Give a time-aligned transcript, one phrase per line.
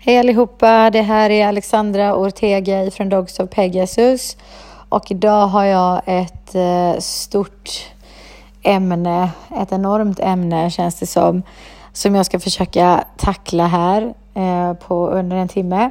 [0.00, 4.36] Hej allihopa, det här är Alexandra Ortega från Dogs of Pegasus
[4.88, 7.70] och idag har jag ett eh, stort
[8.62, 9.30] ämne,
[9.60, 11.42] ett enormt ämne känns det som,
[11.92, 15.90] som jag ska försöka tackla här eh, på under en timme.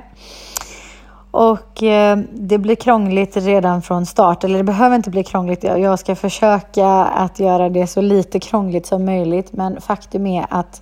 [1.32, 5.64] Och eh, det blir krångligt redan från start, eller det behöver inte bli krångligt.
[5.64, 10.82] Jag ska försöka att göra det så lite krångligt som möjligt, men faktum är att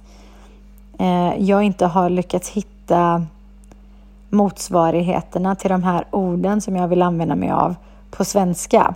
[1.37, 3.25] jag inte har lyckats hitta hitta
[4.29, 7.75] motsvarigheterna till de här orden som jag vill använda mig av
[8.11, 8.93] på svenska.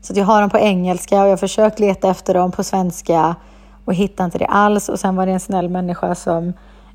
[0.00, 3.36] Så jag har dem på engelska och jag har försökt leta efter dem på svenska
[3.84, 4.88] och hittade inte det alls.
[4.88, 6.52] Och sen var det en snäll människa som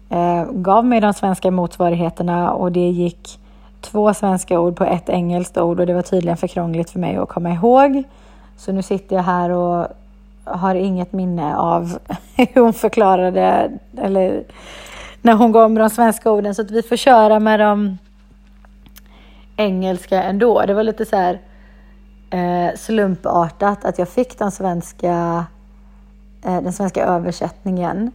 [0.10, 3.40] eh, gav mig de svenska motsvarigheterna och det gick
[3.82, 7.18] två svenska ord på ett engelskt ord och det var tydligen för krångligt för mig
[7.18, 8.04] att komma ihåg.
[8.58, 9.88] Så nu sitter jag här och
[10.44, 11.98] har inget minne av
[12.36, 14.44] hur hon förklarade eller
[15.24, 17.98] när hon gav mig de svenska orden så att vi får köra med de
[19.58, 20.62] engelska ändå.
[20.62, 21.42] Det var lite så här
[22.30, 25.46] eh, slumpartat att jag fick den svenska,
[26.46, 28.12] eh, den svenska översättningen.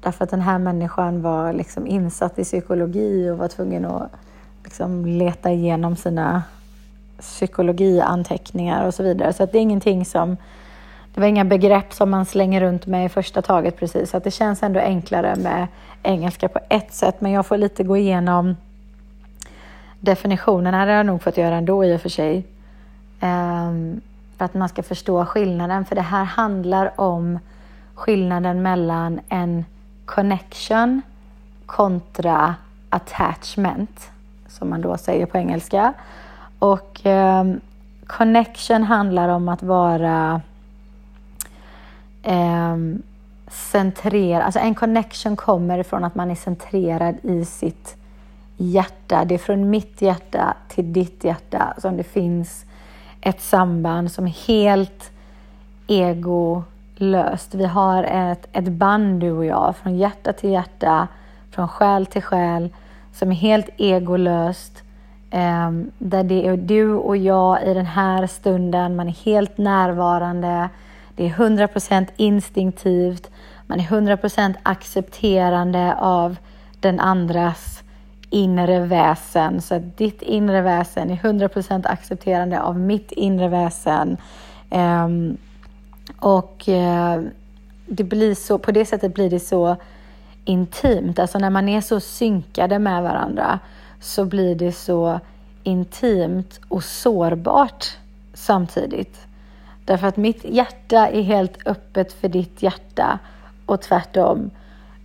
[0.00, 4.10] Därför att den här människan var liksom insatt i psykologi och var tvungen att
[4.64, 6.42] liksom leta igenom sina
[7.20, 9.32] psykologianteckningar och så vidare.
[9.32, 10.36] Så att det är ingenting som
[11.14, 14.24] det var inga begrepp som man slänger runt med i första taget precis, så att
[14.24, 15.66] det känns ändå enklare med
[16.04, 18.56] engelska på ett sätt, men jag får lite gå igenom
[20.00, 22.46] definitionerna, det har jag nog fått göra ändå i och för sig.
[23.20, 24.00] Um,
[24.38, 27.38] för att man ska förstå skillnaden, för det här handlar om
[27.94, 29.64] skillnaden mellan en
[30.04, 31.02] connection
[31.66, 32.54] kontra
[32.88, 34.10] attachment,
[34.48, 35.92] som man då säger på engelska.
[36.58, 37.60] Och um,
[38.06, 40.40] connection handlar om att vara
[42.24, 43.02] um,
[43.50, 47.96] centrerad, alltså en connection kommer ifrån att man är centrerad i sitt
[48.56, 49.24] hjärta.
[49.24, 52.64] Det är från mitt hjärta till ditt hjärta som det finns
[53.20, 55.10] ett samband som är helt
[55.86, 57.54] egolöst.
[57.54, 61.08] Vi har ett, ett band du och jag, från hjärta till hjärta,
[61.50, 62.68] från själ till själ,
[63.12, 64.82] som är helt egolöst.
[65.30, 70.68] Eh, där det är du och jag i den här stunden, man är helt närvarande.
[71.16, 73.30] Det är 100% instinktivt.
[73.66, 76.36] Man är 100% accepterande av
[76.80, 77.82] den andras
[78.30, 79.60] inre väsen.
[79.60, 84.16] Så att ditt inre väsen är 100% accepterande av mitt inre väsen.
[84.70, 85.36] Um,
[86.18, 87.22] och uh,
[87.86, 89.76] det blir så, på det sättet blir det så
[90.44, 91.18] intimt.
[91.18, 93.58] Alltså när man är så synkade med varandra
[94.00, 95.20] så blir det så
[95.62, 97.96] intimt och sårbart
[98.34, 99.26] samtidigt.
[99.84, 103.18] Därför att mitt hjärta är helt öppet för ditt hjärta
[103.66, 104.50] och tvärtom.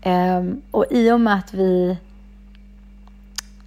[0.06, 1.98] Um, och i och med att vi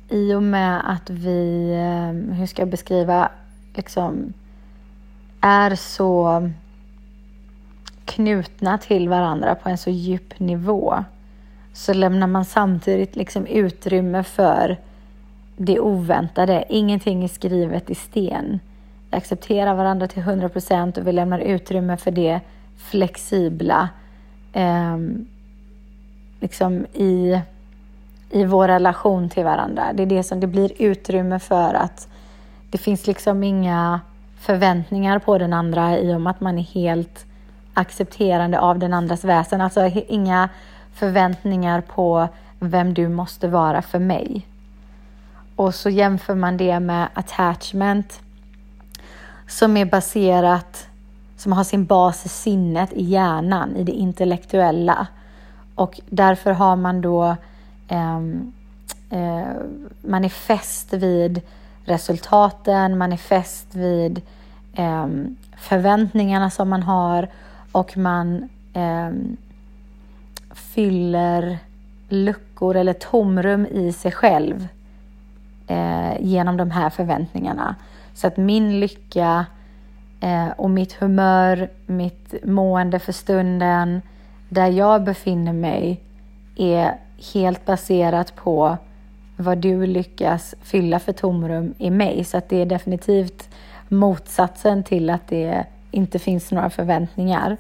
[0.08, 1.72] i och med att vi,
[2.10, 3.28] um, hur ska jag beskriva,
[3.74, 4.32] liksom
[5.40, 6.42] är så
[8.04, 11.04] knutna till varandra på en så djup nivå
[11.72, 14.78] så lämnar man samtidigt liksom utrymme för
[15.56, 16.64] det oväntade.
[16.68, 18.60] Ingenting är skrivet i sten
[19.10, 22.40] Vi accepterar varandra till 100% och vi lämnar utrymme för det
[22.76, 23.88] flexibla
[24.52, 24.98] eh,
[26.40, 27.40] liksom i,
[28.30, 29.92] i vår relation till varandra.
[29.94, 32.08] Det är det som det blir utrymme för att
[32.70, 34.00] det finns liksom inga
[34.40, 37.26] förväntningar på den andra i och med att man är helt
[37.74, 39.60] accepterande av den andras väsen.
[39.60, 40.48] Alltså inga
[40.94, 44.46] förväntningar på vem du måste vara för mig.
[45.56, 48.20] Och så jämför man det med attachment
[49.48, 50.88] som är baserat,
[51.42, 55.06] som har sin bas i sinnet, i hjärnan, i det intellektuella.
[55.74, 57.36] Och därför har man då
[57.88, 58.52] ehm,
[59.10, 59.46] eh, eh,
[60.02, 61.40] man är fäst vid
[61.84, 64.22] resultaten, man är fäst vid
[64.74, 65.06] eh,
[65.56, 67.28] förväntningarna som man har
[67.72, 69.10] och man eh,
[70.54, 71.58] fyller
[72.08, 74.68] luckor eller tomrum i sig själv
[75.66, 77.74] eh, genom de här förväntningarna.
[78.14, 79.61] Så att min lycka eh,
[80.22, 84.02] Eh, och mitt humör, mitt mående för stunden,
[84.48, 86.00] där jag befinner mig
[86.56, 86.94] är
[87.34, 88.76] helt baserat på
[89.36, 92.24] vad du lyckas fylla för tomrum i mig.
[92.24, 93.48] Så att det är definitivt
[93.88, 97.56] motsatsen till att det inte finns några förväntningar.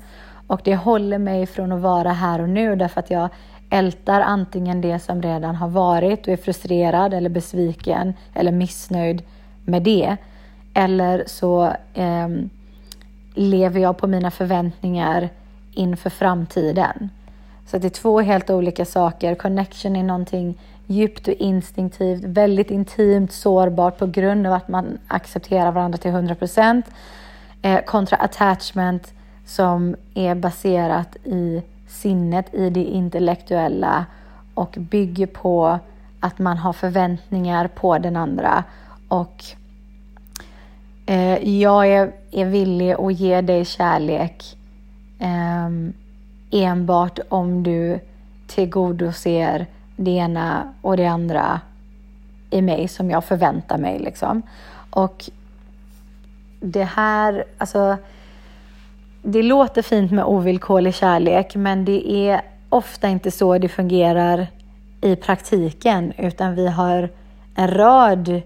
[0.46, 3.28] Och det håller mig från att vara här och nu därför att jag
[3.70, 9.22] ältar antingen det som redan har varit och är frustrerad eller besviken eller missnöjd
[9.64, 10.16] med det.
[10.74, 11.64] Eller så
[11.94, 12.28] eh,
[13.34, 15.28] lever jag på mina förväntningar
[15.72, 17.10] inför framtiden.
[17.66, 19.34] Så det är två helt olika saker.
[19.34, 25.72] Connection är någonting djupt och instinktivt, väldigt intimt, sårbart på grund av att man accepterar
[25.72, 26.86] varandra till 100 procent.
[27.62, 29.12] Eh, kontra attachment
[29.46, 34.06] som är baserat i sinnet, i det intellektuella
[34.54, 35.78] och bygger på
[36.20, 38.64] att man har förväntningar på den andra
[39.08, 39.44] och
[41.06, 44.56] Eh, jag är, är villig att ge dig kärlek
[45.18, 45.68] eh,
[46.50, 48.00] enbart om du
[48.46, 49.66] tillgodoser
[49.96, 51.60] det ena och det andra
[52.50, 53.98] i mig som jag förväntar mig.
[53.98, 54.42] Liksom.
[54.90, 55.30] Och
[56.60, 57.96] det här, alltså,
[59.22, 64.46] det låter fint med ovillkorlig kärlek, men det är ofta inte så det fungerar
[65.00, 67.08] i praktiken, utan vi har
[67.54, 68.42] en rad eh,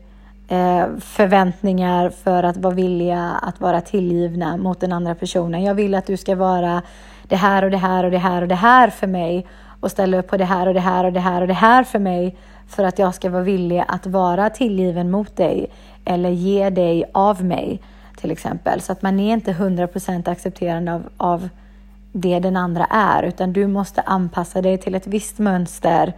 [0.48, 5.64] Eh, förväntningar för att vara villiga att vara tillgivna mot den andra personen.
[5.64, 6.82] Jag vill att du ska vara
[7.28, 9.46] det här och det här och det här och det här för mig
[9.80, 11.84] och ställa upp på det här och det här och det här och det här
[11.84, 12.36] för mig
[12.68, 15.66] för att jag ska vara villig att vara tillgiven mot dig
[16.04, 17.80] eller ge dig av mig
[18.16, 18.80] till exempel.
[18.80, 21.48] Så att man är inte 100% accepterande av, av
[22.12, 26.12] det den andra är utan du måste anpassa dig till ett visst mönster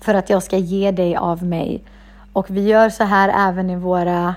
[0.00, 1.82] för att jag ska ge dig av mig.
[2.34, 4.34] Och vi gör så här även i våra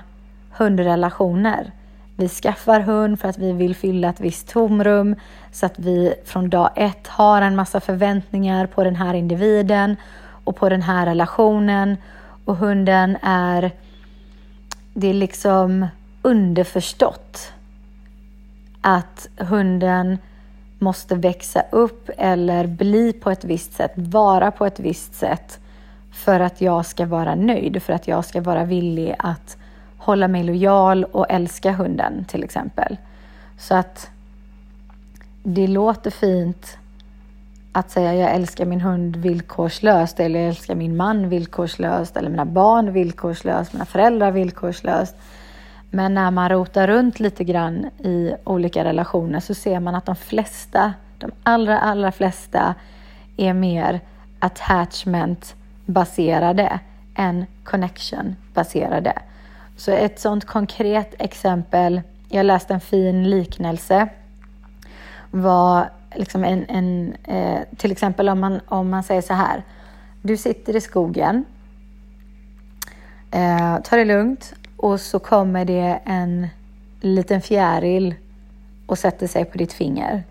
[0.50, 1.72] hundrelationer.
[2.16, 5.16] Vi skaffar hund för att vi vill fylla ett visst tomrum
[5.52, 9.96] så att vi från dag ett har en massa förväntningar på den här individen
[10.44, 11.96] och på den här relationen.
[12.44, 13.70] Och hunden är,
[14.94, 15.86] det är liksom
[16.22, 17.52] underförstått
[18.80, 20.18] att hunden
[20.78, 25.60] måste växa upp eller bli på ett visst sätt, vara på ett visst sätt
[26.18, 29.56] för att jag ska vara nöjd, för att jag ska vara villig att
[29.98, 32.96] hålla mig lojal och älska hunden till exempel.
[33.58, 34.10] Så att
[35.42, 36.78] det låter fint
[37.72, 42.44] att säga jag älskar min hund villkorslöst eller jag älskar min man villkorslöst eller mina
[42.44, 45.16] barn villkorslöst, mina föräldrar villkorslöst.
[45.90, 50.16] Men när man rotar runt lite grann i olika relationer så ser man att de
[50.16, 52.74] flesta, de allra, allra flesta
[53.36, 54.00] är mer
[54.38, 55.54] attachment
[55.88, 56.80] baserade
[57.14, 59.12] än connection baserade.
[59.76, 64.08] Så ett sådant konkret exempel, jag läste en fin liknelse,
[65.30, 69.62] var liksom en, en eh, till exempel om man, om man säger så här,
[70.22, 71.44] du sitter i skogen,
[73.30, 76.48] eh, tar det lugnt och så kommer det en
[77.00, 78.14] liten fjäril
[78.86, 80.22] och sätter sig på ditt finger.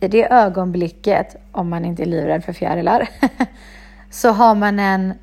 [0.00, 3.08] I det ögonblicket, om man inte är livrädd för fjärilar,
[4.10, 5.14] så har man en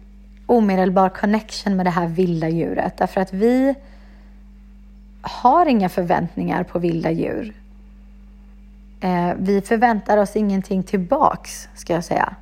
[0.45, 2.97] omedelbar connection med det här vilda djuret.
[2.97, 3.75] Därför att vi
[5.21, 7.53] har inga förväntningar på vilda djur.
[9.01, 12.35] Eh, vi förväntar oss ingenting tillbaks, ska jag säga,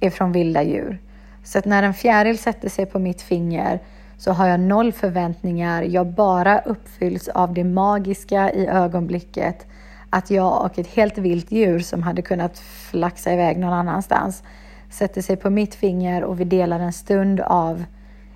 [0.00, 0.98] ifrån vilda djur.
[1.44, 3.80] Så att när en fjäril sätter sig på mitt finger
[4.18, 5.82] så har jag noll förväntningar.
[5.82, 9.66] Jag bara uppfylls av det magiska i ögonblicket
[10.10, 14.42] att jag och ett helt vilt djur som hade kunnat flaxa iväg någon annanstans
[14.92, 17.84] sätter sig på mitt finger och vi delar en stund av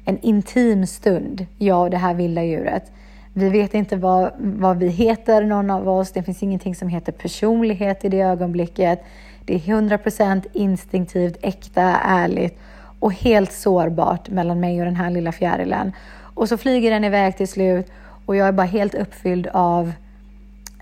[0.05, 2.93] en intim stund, jag och det här vilda djuret.
[3.33, 6.13] Vi vet inte vad, vad vi heter, någon av oss.
[6.13, 9.05] Det finns ingenting som heter personlighet i det ögonblicket.
[9.45, 12.59] Det är 100% instinktivt, äkta, ärligt
[13.01, 15.93] och helt sårbart mellan mig och den här lilla fjärilen.
[16.35, 17.87] Och så flyger den iväg till slut
[18.27, 19.93] och jag är bara helt uppfylld av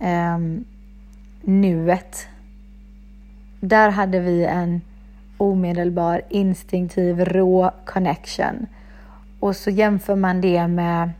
[0.01, 0.39] eh,
[1.41, 2.27] nuet.
[3.61, 4.81] Där hade vi en
[5.37, 8.67] omedelbar, instinktiv, rå connection.
[9.41, 11.11] Och så jämför man det med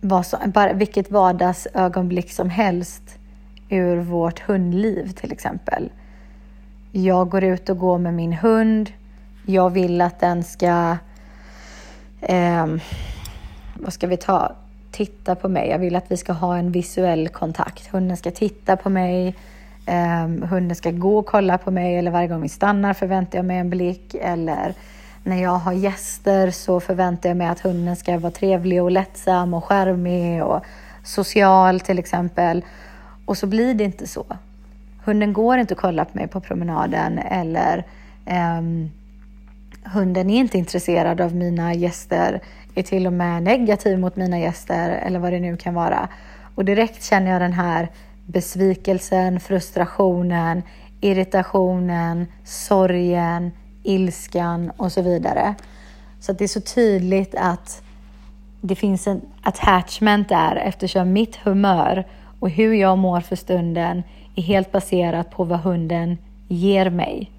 [0.00, 3.18] vad som, bara vilket vardagsögonblick som helst
[3.68, 5.90] ur vårt hundliv till exempel.
[6.92, 8.90] Jag går ut och går med min hund.
[9.46, 10.96] Jag vill att den ska,
[12.20, 12.66] eh,
[13.74, 14.52] vad ska vi ta,
[14.90, 15.68] titta på mig.
[15.68, 17.86] Jag vill att vi ska ha en visuell kontakt.
[17.86, 19.34] Hunden ska titta på mig
[19.86, 23.44] eh, hunden ska gå och kolla på mig eller varje gång vi stannar förväntar jag
[23.44, 24.14] mig en blick.
[24.14, 24.74] Eller
[25.24, 29.54] när jag har gäster så förväntar jag mig att hunden ska vara trevlig och lättsam
[29.54, 30.64] och skärmig och
[31.04, 32.64] social till exempel.
[33.26, 34.24] Och så blir det inte så.
[35.04, 37.84] Hunden går inte och kollar på mig på promenaden eller
[38.26, 38.60] eh,
[39.84, 42.40] hunden är inte intresserad av mina gäster,
[42.74, 46.08] är till och med negativ mot mina gäster eller vad det nu kan vara.
[46.54, 47.88] Och direkt känner jag den här
[48.26, 50.62] besvikelsen, frustrationen,
[51.00, 53.50] irritationen, sorgen,
[53.82, 55.54] ilskan och så vidare.
[56.20, 57.82] Så det är så tydligt att
[58.60, 62.04] det finns en attachment där eftersom mitt humör
[62.40, 64.02] och hur jag mår för stunden
[64.34, 67.30] är helt baserat på vad hunden ger mig.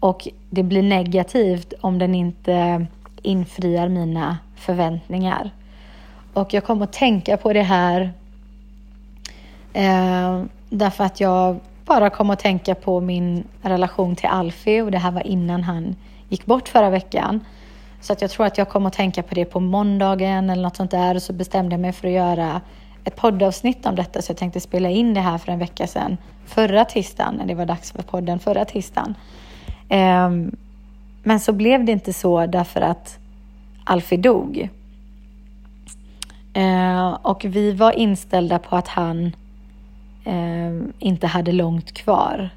[0.00, 2.86] Och det blir negativt om den inte
[3.22, 5.50] infriar mina förväntningar.
[6.32, 8.12] Och jag kom att tänka på det här
[9.76, 14.98] eh, därför att jag bara kom att tänka på min relation till Alfie och det
[14.98, 15.96] här var innan han
[16.28, 17.40] gick bort förra veckan.
[18.00, 20.76] Så att jag tror att jag kom att tänka på det på måndagen eller något
[20.76, 22.60] sånt där och så bestämde jag mig för att göra
[23.04, 26.16] ett poddavsnitt om detta så jag tänkte spela in det här för en vecka sedan.
[26.46, 29.14] Förra tisdagen, när det var dags för podden, förra tisdagen.
[29.90, 30.56] Um,
[31.22, 33.18] men så blev det inte så därför att
[33.84, 34.68] Alfie dog.
[36.56, 39.32] Uh, och vi var inställda på att han
[40.28, 42.50] Ehm, inte hade långt kvar.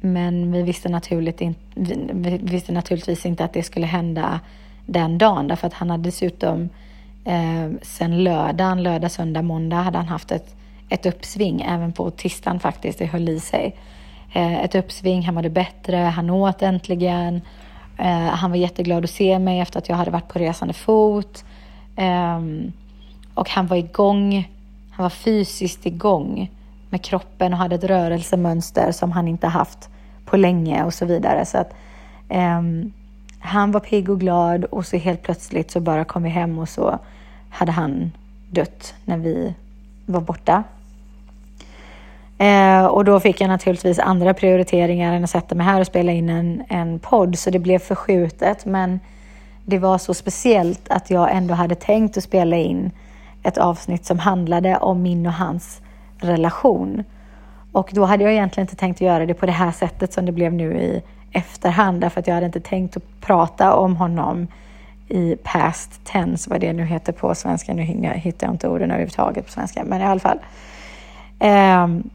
[0.00, 4.40] Men vi visste, naturligt in, vi visste naturligtvis inte att det skulle hända
[4.86, 6.68] den dagen därför att han hade dessutom
[7.24, 10.54] eh, sen lördagen, lördag, söndag, måndag hade han haft ett,
[10.88, 13.76] ett uppsving även på tisdagen faktiskt, det höll i sig.
[14.32, 17.40] Eh, ett uppsving, han mådde bättre, han åt äntligen.
[17.98, 21.44] Eh, han var jätteglad att se mig efter att jag hade varit på resande fot.
[21.96, 22.40] Eh,
[23.34, 24.48] och han var igång,
[24.90, 26.50] han var fysiskt igång
[26.94, 29.88] med kroppen och hade ett rörelsemönster som han inte haft
[30.24, 31.46] på länge och så vidare.
[31.46, 31.74] Så att,
[32.28, 32.92] um,
[33.38, 36.68] han var pigg och glad och så helt plötsligt så bara kom vi hem och
[36.68, 36.98] så
[37.50, 38.12] hade han
[38.50, 39.54] dött när vi
[40.06, 40.62] var borta.
[42.38, 46.12] Eh, och då fick jag naturligtvis andra prioriteringar än att sätta mig här och spela
[46.12, 48.64] in en, en podd, så det blev förskjutet.
[48.64, 49.00] Men
[49.64, 52.90] det var så speciellt att jag ändå hade tänkt att spela in
[53.42, 55.80] ett avsnitt som handlade om min och hans
[56.24, 57.04] relation.
[57.72, 60.32] Och då hade jag egentligen inte tänkt göra det på det här sättet som det
[60.32, 61.02] blev nu i
[61.32, 64.46] efterhand, därför att jag hade inte tänkt att prata om honom
[65.08, 67.74] i past tense, vad det nu heter på svenska.
[67.74, 70.38] Nu hittar jag inte orden överhuvudtaget på svenska, men i alla fall.
[71.40, 72.10] Um,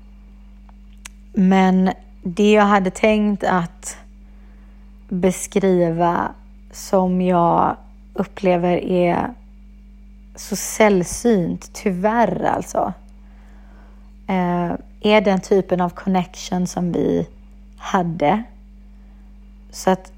[1.33, 1.91] men
[2.23, 3.97] det jag hade tänkt att
[5.09, 6.31] beskriva
[6.71, 7.75] som jag
[8.13, 9.29] upplever är
[10.35, 12.93] så sällsynt, tyvärr alltså,
[14.29, 17.27] Eh, är den typen av connection som vi
[17.77, 18.43] hade.
[19.71, 20.11] Så att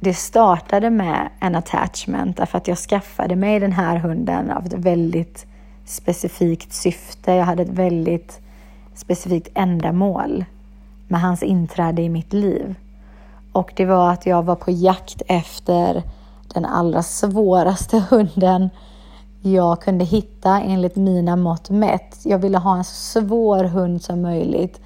[0.00, 4.72] det startade med en attachment därför att jag skaffade mig den här hunden av ett
[4.72, 5.46] väldigt
[5.84, 7.32] specifikt syfte.
[7.32, 8.40] Jag hade ett väldigt
[8.94, 10.44] specifikt ändamål
[11.08, 12.74] med hans inträde i mitt liv.
[13.52, 16.02] Och det var att jag var på jakt efter
[16.54, 18.70] den allra svåraste hunden
[19.42, 22.18] jag kunde hitta enligt mina mått mätt.
[22.22, 24.80] Jag ville ha en så svår hund som möjligt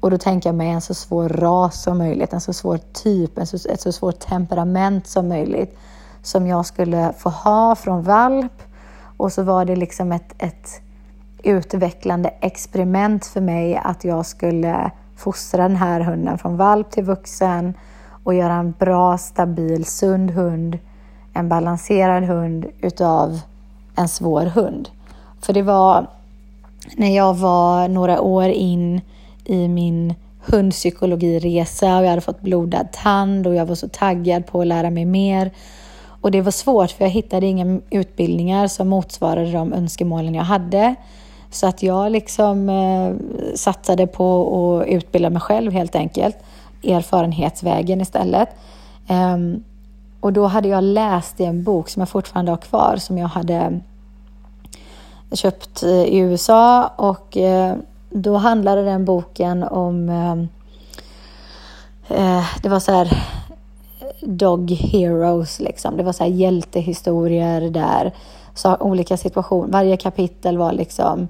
[0.00, 3.38] och då tänker jag mig en så svår ras som möjligt, en så svår typ,
[3.38, 5.78] en så, ett så svårt temperament som möjligt
[6.22, 8.62] som jag skulle få ha från valp.
[9.16, 10.82] Och så var det liksom ett, ett
[11.42, 17.74] utvecklande experiment för mig att jag skulle fostra den här hunden från valp till vuxen
[18.24, 20.78] och göra en bra, stabil, sund hund,
[21.32, 23.40] en balanserad hund utav
[23.96, 24.88] en svår hund.
[25.40, 26.06] För det var
[26.96, 29.00] när jag var några år in
[29.44, 30.14] i min
[30.46, 34.90] hundpsykologiresa och jag hade fått blodad tand och jag var så taggad på att lära
[34.90, 35.50] mig mer.
[36.20, 40.94] Och det var svårt för jag hittade inga utbildningar som motsvarade de önskemålen jag hade.
[41.50, 43.14] Så att jag liksom eh,
[43.54, 46.36] satsade på att utbilda mig själv helt enkelt.
[46.84, 48.48] Erfarenhetsvägen istället.
[49.08, 49.64] Um,
[50.20, 53.28] och då hade jag läst i en bok som jag fortfarande har kvar som jag
[53.28, 53.80] hade
[55.32, 57.76] köpt eh, i USA och eh,
[58.10, 60.08] då handlade den boken om
[62.08, 63.22] eh, det var så här
[64.22, 65.96] Dog Heroes liksom.
[65.96, 68.12] Det var så här hjältehistorier där
[68.54, 69.72] så olika situationer.
[69.72, 71.28] Varje kapitel var liksom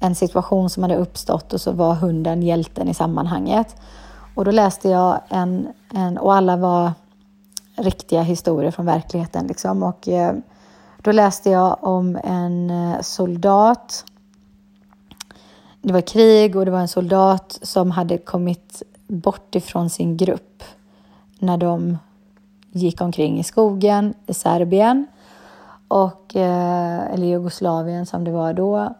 [0.00, 3.76] en situation som hade uppstått och så var hunden hjälten i sammanhanget.
[4.34, 6.92] Och då läste jag en, en och alla var
[7.76, 9.82] riktiga historier från verkligheten liksom.
[9.82, 10.34] Och eh,
[11.02, 14.04] då läste jag om en eh, soldat.
[15.82, 20.64] Det var krig och det var en soldat som hade kommit bort ifrån sin grupp
[21.38, 21.98] när de
[22.72, 25.06] gick omkring i skogen i Serbien
[25.88, 28.94] och, eh, eller Jugoslavien som det var då.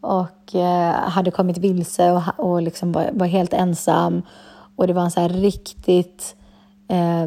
[0.00, 4.22] Och eh, hade kommit vilse och, och liksom var, var helt ensam.
[4.76, 6.36] Och det var en så här riktigt
[6.88, 7.26] eh,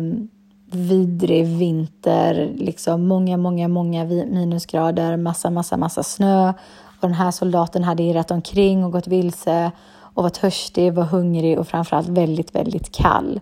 [0.71, 6.53] vidrig vinter, liksom många, många, många minusgrader, massa, massa, massa snö
[7.01, 11.59] och den här soldaten hade irrat omkring och gått vilse och var törstig, var hungrig
[11.59, 13.39] och framförallt väldigt, väldigt kall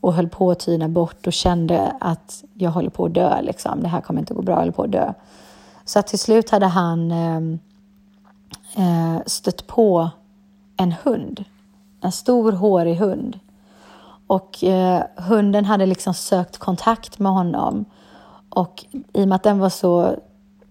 [0.00, 3.40] och höll på att tyna bort och kände att jag håller på att dö.
[3.42, 3.82] Liksom.
[3.82, 5.12] Det här kommer inte gå bra, jag håller på att dö.
[5.84, 7.58] Så att till slut hade han ehm,
[8.76, 10.10] eh, stött på
[10.76, 11.44] en hund,
[12.00, 13.38] en stor hårig hund.
[14.26, 17.84] Och eh, hunden hade liksom sökt kontakt med honom.
[18.48, 20.16] Och i och med att den var så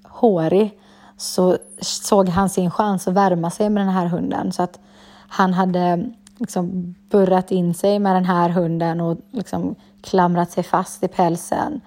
[0.03, 0.79] hårig
[1.17, 4.51] så såg han sin chans att värma sig med den här hunden.
[4.51, 4.79] Så att
[5.27, 11.03] han hade liksom burrat in sig med den här hunden och liksom klamrat sig fast
[11.03, 11.81] i pälsen.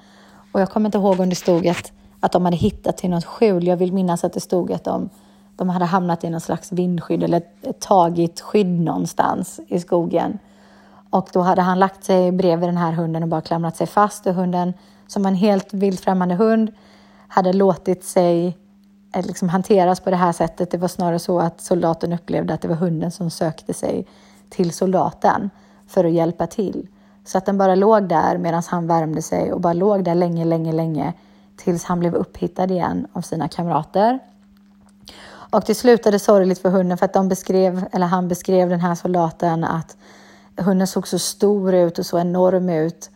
[0.53, 3.25] Och jag kommer inte ihåg om det stod att, att de hade hittat till något
[3.25, 3.67] skjul.
[3.67, 5.09] Jag vill minnas att det stod att de,
[5.57, 10.39] de hade hamnat i någon slags vindskydd eller tagit skydd någonstans i skogen.
[11.11, 14.27] Och då hade han lagt sig bredvid den här hunden och bara klamrat sig fast
[14.27, 14.75] och hunden,
[15.07, 16.73] som var en helt vildfrämmande hund,
[17.29, 18.59] hade låtit sig
[19.15, 20.71] eh, liksom hanteras på det här sättet.
[20.71, 24.07] Det var snarare så att soldaten upplevde att det var hunden som sökte sig
[24.49, 25.51] till soldaten
[25.87, 26.89] för att hjälpa till.
[27.25, 30.45] Så att den bara låg där medan han värmde sig och bara låg där länge,
[30.45, 31.13] länge, länge
[31.57, 34.19] tills han blev upphittad igen av sina kamrater.
[35.51, 38.95] Och det slutade sorgligt för hunden för att de beskrev, eller han beskrev den här
[38.95, 39.97] soldaten att
[40.59, 43.11] hunden såg så stor ut och så enorm ut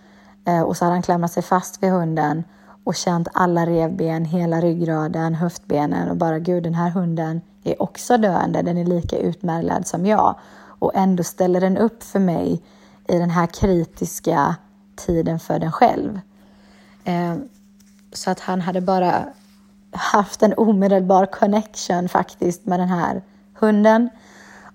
[0.46, 2.44] eh, och så hade han klamrat sig fast vid hunden
[2.84, 8.18] och känt alla revben, hela ryggraden, höftbenen och bara gud den här hunden är också
[8.18, 10.34] döende, den är lika utmärglad som jag
[10.64, 12.62] och ändå ställer den upp för mig
[13.08, 14.56] i den här kritiska
[14.96, 16.20] tiden för den själv.
[17.04, 17.34] Eh,
[18.12, 19.24] så att han hade bara
[19.92, 23.22] haft en omedelbar connection faktiskt med den här
[23.54, 24.08] hunden.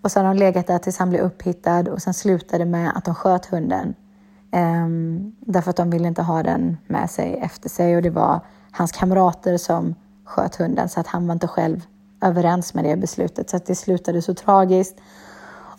[0.01, 3.05] Och så har de legat där tills han blev upphittad och sen slutade med att
[3.05, 3.95] de sköt hunden.
[4.51, 8.39] Um, därför att de ville inte ha den med sig efter sig och det var
[8.71, 11.85] hans kamrater som sköt hunden så att han var inte själv
[12.21, 14.97] överens med det beslutet så att det slutade så tragiskt.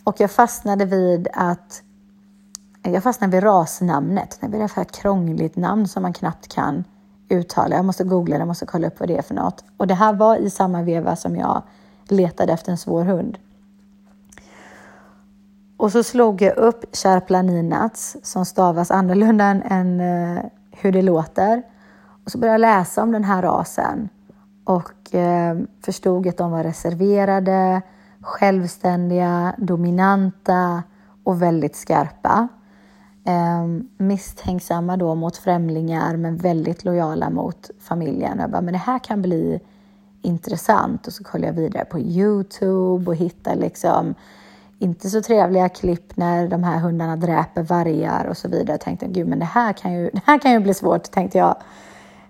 [0.03, 1.83] Och jag fastnade vid att
[2.83, 4.39] jag fastnade vid rasnamnet.
[4.41, 6.83] Det är ett krångligt namn som man knappt kan
[7.29, 7.75] uttala.
[7.75, 9.63] Jag måste googla det, jag måste kolla upp vad det är för något.
[9.77, 11.61] Och det här var i samma veva som jag
[12.07, 13.37] letade efter en svår hund.
[15.79, 20.39] Och så slog jag upp Charplaninats som stavas annorlunda än uh,
[20.71, 21.63] hur det låter.
[22.25, 24.09] Och så började jag läsa om den här rasen
[24.63, 27.81] och eh, förstod att de var reserverade,
[28.21, 30.83] självständiga, dominanta
[31.23, 32.47] och väldigt skarpa.
[33.25, 33.65] Eh,
[33.97, 38.39] misstänksamma då mot främlingar men väldigt lojala mot familjen.
[38.39, 39.59] Jag bara, men det här kan bli
[40.21, 44.15] intressant och så kollade jag vidare på Youtube och hittade liksom
[44.79, 48.71] inte så trevliga klipp när de här hundarna dräper vargar och så vidare.
[48.71, 51.37] Jag tänkte gud, men det här kan ju, det här kan ju bli svårt, tänkte
[51.37, 51.55] jag.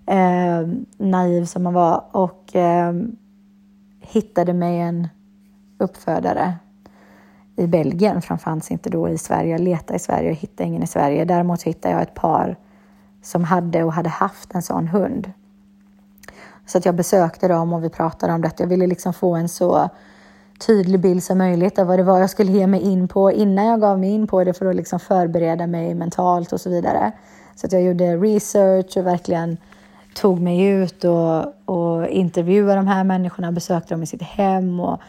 [0.05, 2.93] Eh, naiv som man var och eh,
[4.01, 5.07] hittade mig en
[5.77, 6.53] uppfödare
[7.55, 9.51] i Belgien, för han fanns inte då i Sverige.
[9.51, 11.25] Jag letade i Sverige och hittade ingen i Sverige.
[11.25, 12.57] Däremot hittade jag ett par
[13.21, 15.31] som hade och hade haft en sån hund.
[16.65, 18.63] Så att jag besökte dem och vi pratade om detta.
[18.63, 19.89] Jag ville liksom få en så
[20.67, 23.65] tydlig bild som möjligt av vad det var jag skulle ge mig in på innan
[23.65, 27.11] jag gav mig in på det för att liksom förbereda mig mentalt och så vidare.
[27.55, 29.57] Så att jag gjorde research och verkligen
[30.13, 34.99] tog mig ut och, och intervjuade de här människorna, besökte dem i sitt hem och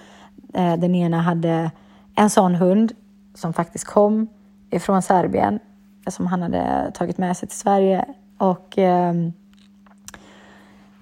[0.54, 1.70] eh, den ena hade
[2.14, 2.92] en sån hund
[3.34, 4.28] som faktiskt kom
[4.70, 5.58] ifrån Serbien
[6.06, 8.04] som han hade tagit med sig till Sverige
[8.38, 9.14] och eh,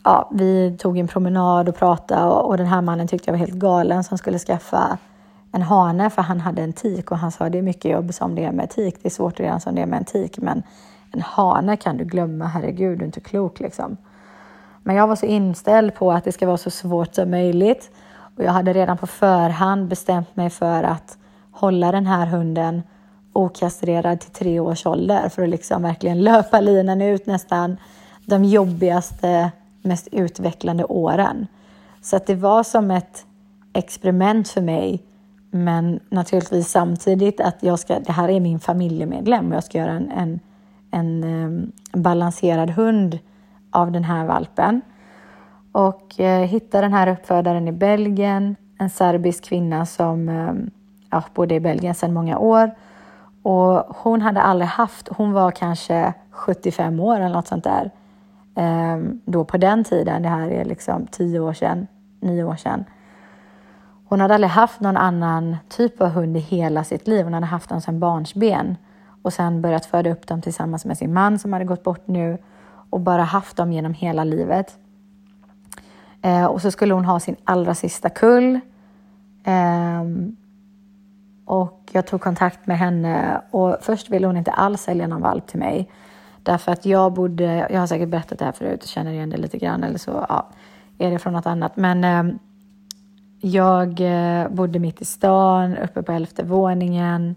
[0.09, 3.39] ja, vi tog en promenad och pratade och, och den här mannen tyckte jag var
[3.39, 4.99] helt galen som skulle skaffa
[5.53, 8.35] en hane för han hade en tik och han sa det är mycket jobb som
[8.35, 8.97] det är med tik.
[9.03, 10.63] Det är svårt redan som det är med en tik men
[11.13, 13.97] en hane kan du glömma, herregud du är inte klok liksom.
[14.83, 17.91] Men jag var så inställd på att det ska vara så svårt som möjligt
[18.37, 21.19] och jag hade redan på förhand bestämt mig för att
[21.51, 22.83] hålla den här hunden
[23.33, 27.77] okastrerad till tre års ålder för att liksom verkligen löpa linan ut nästan
[28.27, 29.51] de jobbigaste
[29.83, 31.47] mest utvecklande åren.
[32.01, 33.27] Så att det var som ett
[33.73, 35.03] experiment för mig.
[35.51, 39.91] Men naturligtvis samtidigt att jag ska, det här är min familjemedlem och jag ska göra
[39.91, 40.41] en, en,
[40.91, 43.19] en um, balanserad hund
[43.71, 44.81] av den här valpen.
[45.73, 50.71] Och uh, hitta den här uppfödaren i Belgien, en serbisk kvinna som um,
[51.11, 52.71] ja, bodde i Belgien sedan många år.
[53.43, 57.91] Och hon hade aldrig haft, hon var kanske 75 år eller något sånt där.
[58.59, 61.87] Ehm, då på den tiden, det här är liksom tio år sedan,
[62.21, 62.85] nio år sedan.
[64.09, 67.25] Hon hade aldrig haft någon annan typ av hund i hela sitt liv.
[67.25, 68.77] Hon hade haft dem sedan barnsben
[69.23, 72.39] och sen börjat föda upp dem tillsammans med sin man som hade gått bort nu
[72.91, 74.79] och bara haft dem genom hela livet.
[76.23, 78.61] Eh, och så skulle hon ha sin allra sista kull.
[79.45, 80.03] Eh,
[81.45, 85.47] och jag tog kontakt med henne och först ville hon inte alls sälja någon valp
[85.47, 85.91] till mig.
[86.49, 89.37] Därför att jag bodde, jag har säkert berättat det här förut och känner igen det
[89.37, 90.49] lite grann eller så ja,
[90.99, 91.77] är det från något annat.
[91.77, 92.35] Men eh,
[93.41, 97.37] jag eh, bodde mitt i stan, uppe på elfte våningen.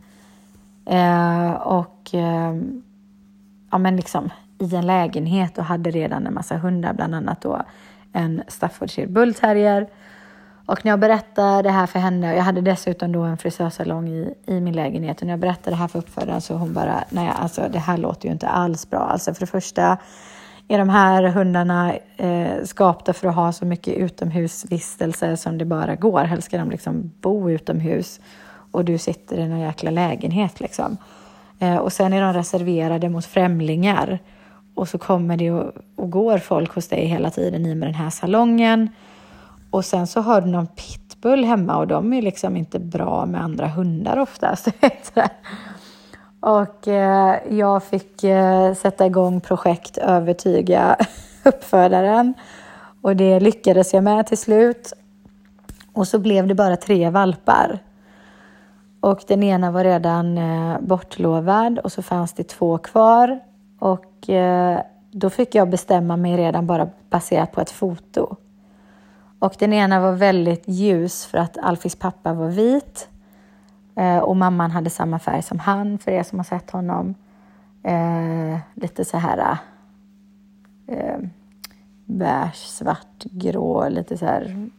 [0.86, 2.56] Eh, och eh,
[3.72, 7.62] ja, men liksom i en lägenhet och hade redan en massa hundar, bland annat då
[8.14, 9.88] en Staffordshire Bullterrier.
[10.72, 14.10] Och när jag berättade det här för henne, och jag hade dessutom då en frisörsalong
[14.10, 17.04] i, i min lägenhet, och när jag berättade det här för uppfödaren så hon bara,
[17.10, 19.00] nej alltså det här låter ju inte alls bra.
[19.00, 19.98] Alltså för det första
[20.68, 25.96] är de här hundarna eh, skapta för att ha så mycket utomhusvistelse som det bara
[25.96, 26.24] går.
[26.24, 28.20] Helst ska de liksom bo utomhus
[28.72, 30.98] och du sitter i någon jäkla lägenhet liksom.
[31.60, 34.20] Eh, och sen är de reserverade mot främlingar.
[34.76, 37.96] Och så kommer det och, och går folk hos dig hela tiden i med den
[37.96, 38.90] här salongen.
[39.72, 43.44] Och sen så har du någon pitbull hemma och de är liksom inte bra med
[43.44, 44.68] andra hundar oftast.
[46.40, 50.98] och eh, jag fick eh, sätta igång projekt övertyga
[51.44, 52.34] uppfödaren.
[53.02, 54.94] Och det lyckades jag med till slut.
[55.94, 57.80] Och så blev det bara tre valpar.
[59.00, 63.40] Och den ena var redan eh, bortlovad och så fanns det två kvar.
[63.80, 64.80] Och eh,
[65.12, 68.36] då fick jag bestämma mig redan bara baserat på ett foto.
[69.42, 73.10] Och den ena var väldigt ljus för att Alfis pappa var vit.
[73.96, 77.16] Eh, och mamman hade samma färg som han, för er som har sett honom.
[77.84, 79.58] Eh, lite så här
[80.88, 81.20] eh,
[82.06, 84.70] beige, svart, grå, lite så här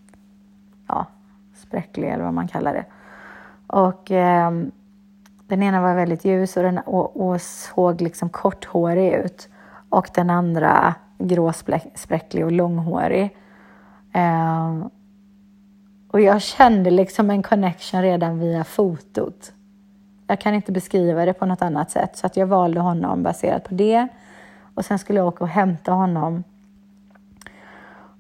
[0.89, 1.07] ja,
[1.55, 2.85] spräcklig eller vad man kallar det.
[3.67, 4.51] Och eh,
[5.47, 9.49] den ena var väldigt ljus och, den, och, och såg liksom korthårig ut.
[9.89, 13.37] Och den andra gråspräcklig och långhårig.
[14.13, 14.87] Eh,
[16.09, 19.53] och jag kände liksom en connection redan via fotot.
[20.27, 23.69] Jag kan inte beskriva det på något annat sätt, så att jag valde honom baserat
[23.69, 24.09] på det.
[24.75, 26.45] Och sen skulle jag åka och hämta honom.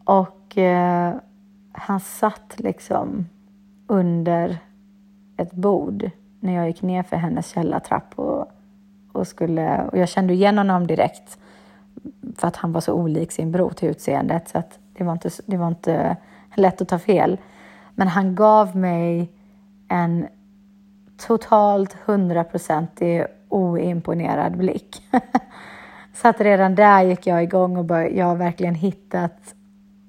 [0.04, 1.14] Och eh,
[1.72, 3.26] han satt liksom
[3.86, 4.58] under
[5.36, 8.52] ett bord när jag gick ner för hennes källartrapp och,
[9.12, 11.38] och, skulle, och jag kände igen honom direkt
[12.36, 15.30] för att han var så olik sin bror till utseendet så att det var inte,
[15.46, 16.16] det var inte
[16.54, 17.38] lätt att ta fel.
[17.94, 19.32] Men han gav mig
[19.88, 20.26] en
[21.26, 25.02] totalt hundraprocentig oimponerad blick.
[26.14, 29.54] så att redan där gick jag igång och bör, jag har verkligen hittat,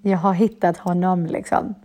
[0.02, 1.76] jag har hittat honom liksom.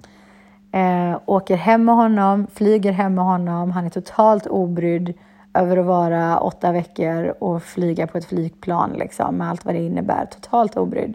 [0.73, 3.71] Eh, åker hem med honom, flyger hem med honom.
[3.71, 5.15] Han är totalt obrydd
[5.55, 9.83] över att vara åtta veckor och flyga på ett flygplan liksom, med allt vad det
[9.83, 10.27] innebär.
[10.27, 11.15] Totalt obrydd.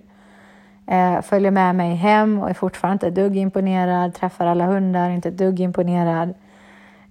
[0.88, 4.14] Eh, följer med mig hem och är fortfarande inte ett dugg imponerad.
[4.14, 6.34] Träffar alla hundar, inte ett dugg imponerad.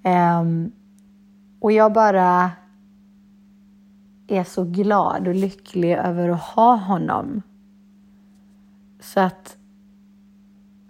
[0.03, 0.43] Eh,
[1.61, 2.51] och jag bara
[4.29, 7.43] är så glad och lycklig över att ha honom.
[9.01, 9.57] Så att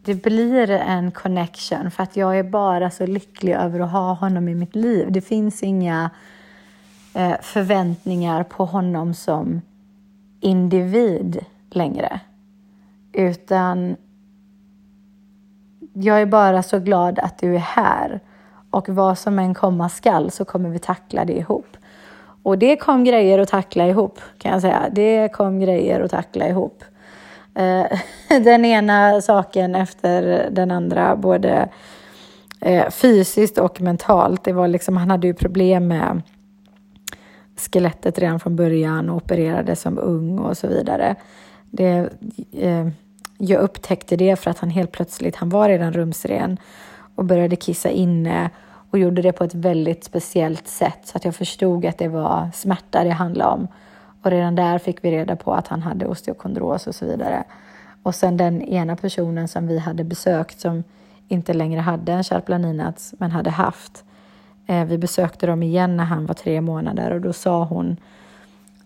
[0.04, 4.48] det blir en connection för att jag är bara så lycklig över att ha honom
[4.48, 5.12] i mitt liv.
[5.12, 6.10] Det finns inga
[7.14, 9.60] eh, förväntningar på honom som
[10.40, 12.20] individ längre.
[13.12, 13.96] Utan
[15.92, 18.20] jag är bara så glad att du är här.
[18.70, 21.76] Och vad som än komma skall så kommer vi tackla det ihop.
[22.42, 24.88] Och det kom grejer att tackla ihop kan jag säga.
[24.92, 26.84] Det kom grejer att tackla ihop.
[27.54, 27.86] Eh,
[28.42, 31.68] den ena saken efter den andra, både
[32.60, 34.44] eh, fysiskt och mentalt.
[34.44, 36.22] Det var liksom, han hade ju problem med
[37.56, 41.16] skelettet redan från början och opererade som ung och så vidare.
[41.70, 42.10] Det,
[42.52, 42.88] eh,
[43.44, 46.58] jag upptäckte det för att han helt plötsligt, han var redan rumsren
[47.14, 48.50] och började kissa inne
[48.90, 52.50] och gjorde det på ett väldigt speciellt sätt så att jag förstod att det var
[52.54, 53.68] smärta det handlade om.
[54.22, 57.44] Och redan där fick vi reda på att han hade osteokondros och så vidare.
[58.02, 60.84] Och sen den ena personen som vi hade besökt som
[61.28, 64.04] inte längre hade en Charplaninats men hade haft.
[64.66, 67.96] Eh, vi besökte dem igen när han var tre månader och då sa hon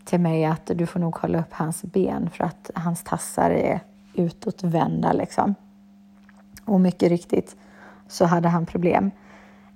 [0.05, 3.81] till mig att du får nog hålla upp hans ben för att hans tassar är
[4.19, 5.55] utåtvända liksom.
[6.65, 7.57] Och mycket riktigt
[8.09, 9.11] så hade han problem.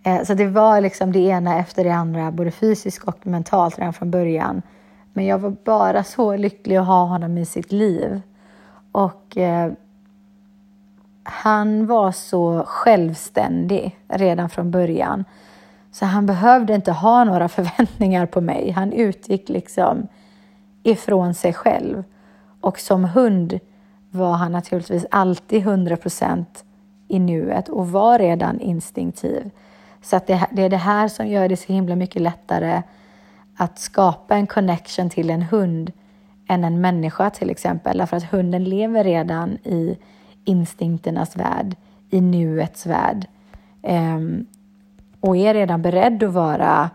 [0.02, 3.92] Eh, så det var liksom det ena efter det andra, både fysiskt och mentalt redan
[3.92, 4.62] från början.
[5.12, 8.20] Men jag var bara så lycklig att ha honom i sitt liv.
[8.92, 9.72] Och eh,
[11.22, 15.24] han var så självständig redan från början.
[15.92, 18.70] Så han behövde inte ha några förväntningar på mig.
[18.70, 20.06] Han utgick liksom
[20.82, 22.04] ifrån sig själv.
[22.60, 23.60] Och som hund
[24.10, 26.64] var han naturligtvis alltid 100 procent
[27.08, 29.50] i nuet och var redan instinktiv.
[30.02, 32.82] Så att det, det är det här som gör det så himla mycket lättare
[33.56, 35.92] att skapa en connection till en hund
[36.48, 37.98] än en människa till exempel.
[37.98, 39.98] Därför att hunden lever redan i
[40.44, 41.76] instinkternas värld,
[42.10, 43.26] i nuets värld.
[43.82, 44.46] Um,
[45.20, 46.90] och är redan beredd att vara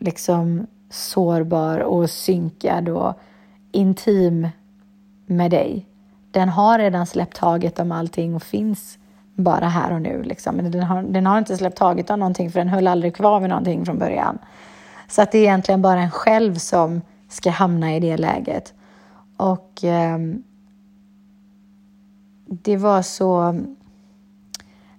[0.00, 3.14] liksom sårbar och synkad och
[3.72, 4.48] intim
[5.26, 5.86] med dig.
[6.36, 8.98] Den har redan släppt taget om allting och finns
[9.34, 10.22] bara här och nu.
[10.22, 10.56] Liksom.
[10.56, 13.40] Men den har, den har inte släppt taget om någonting för den höll aldrig kvar
[13.40, 14.38] vid någonting från början.
[15.08, 18.74] Så att det är egentligen bara en själv som ska hamna i det läget.
[19.36, 20.18] Och eh,
[22.46, 23.60] det var så...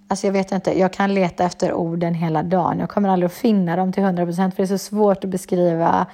[0.08, 2.80] Alltså jag vet inte, jag kan leta efter orden hela dagen.
[2.80, 6.06] Jag kommer aldrig att finna dem till 100% för det är så svårt att beskriva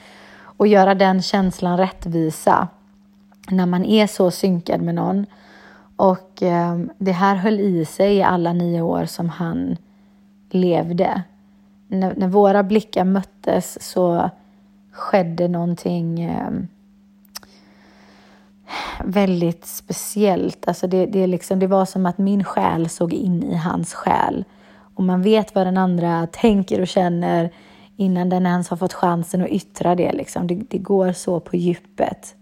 [0.43, 2.67] och göra den känslan rättvisa
[3.49, 5.25] när man är så synkad med någon.
[5.95, 9.77] Och eh, det här höll i sig i alla nio år som han
[10.49, 11.23] levde.
[11.87, 14.29] När, när våra blickar möttes så
[14.91, 16.51] skedde någonting eh,
[19.03, 20.67] väldigt speciellt.
[20.67, 24.45] Alltså det, det, liksom, det var som att min själ såg in i hans själ.
[24.95, 27.51] Och man vet vad den andra tänker och känner
[27.95, 30.11] innan den ens har fått chansen att yttra det.
[30.11, 30.47] Liksom.
[30.47, 32.35] Det, det går så på djupet.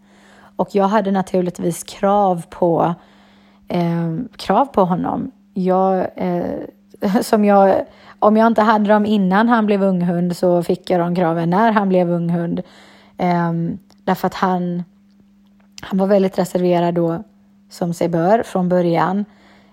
[0.62, 2.95] Och jag hade naturligtvis krav på,
[3.67, 5.32] eh, krav på honom.
[5.54, 6.60] Jag, eh,
[7.21, 7.86] som jag,
[8.19, 11.71] om jag inte hade dem innan han blev unghund så fick jag de kraven när
[11.71, 12.62] han blev unghund.
[13.17, 13.54] Eh,
[14.04, 14.84] därför att han,
[15.82, 17.24] han var väldigt reserverad då,
[17.69, 19.26] som sig bör, från början.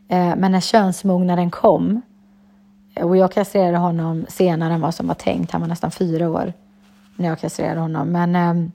[0.09, 2.03] Eh, men när könsmognaden kom
[3.03, 5.51] och jag kastrerade honom senare än vad som var tänkt.
[5.51, 6.53] Han var nästan fyra år
[7.16, 8.09] när jag kastrerade honom.
[8.09, 8.70] Men eh,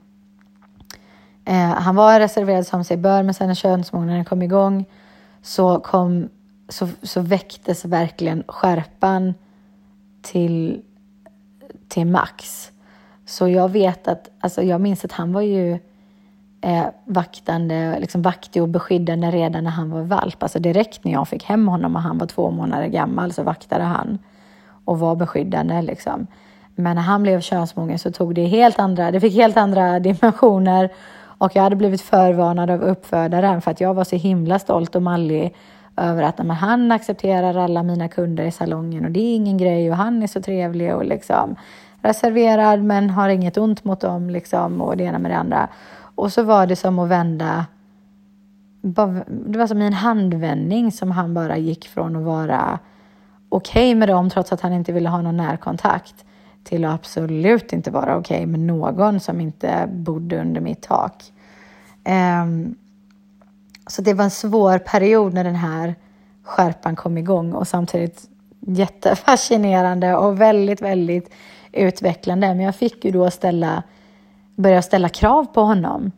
[1.44, 4.84] eh, han var reserverad som sig bör, men sen när könsmognaden kom igång
[5.42, 6.28] så, kom,
[6.68, 9.34] så, så väcktes verkligen skärpan
[10.22, 10.82] till,
[11.88, 12.70] till max.
[13.26, 15.78] Så jag vet att, alltså jag minns att han var ju
[16.60, 20.42] eh, vaktande, liksom vaktig och beskyddande redan när han var valp.
[20.42, 23.84] Alltså direkt när jag fick hem honom och han var två månader gammal så vaktade
[23.84, 24.18] han
[24.84, 26.26] och var beskyddande liksom.
[26.74, 30.90] Men när han blev könsmogen så tog det helt andra, det fick helt andra dimensioner
[31.44, 35.02] och jag hade blivit förvarnad av uppfödaren för att jag var så himla stolt och
[35.02, 35.54] mallig
[35.96, 39.90] över att men han accepterar alla mina kunder i salongen och det är ingen grej
[39.90, 41.56] och han är så trevlig och liksom
[42.02, 45.68] reserverad men har inget ont mot dem liksom och det ena med det andra.
[46.14, 47.66] Och så var det som att vända,
[49.26, 52.78] det var som i en handvändning som han bara gick från att vara
[53.48, 56.24] okej okay med dem trots att han inte ville ha någon närkontakt
[56.64, 61.32] till att absolut inte vara okej okay med någon som inte bodde under mitt tak.
[62.04, 62.74] Um,
[63.86, 65.94] så det var en svår period när den här
[66.42, 68.28] skärpan kom igång och samtidigt
[68.60, 71.30] jättefascinerande och väldigt, väldigt
[71.72, 72.46] utvecklande.
[72.54, 73.82] Men jag fick ju då ställa
[74.56, 76.12] börja ställa krav på honom.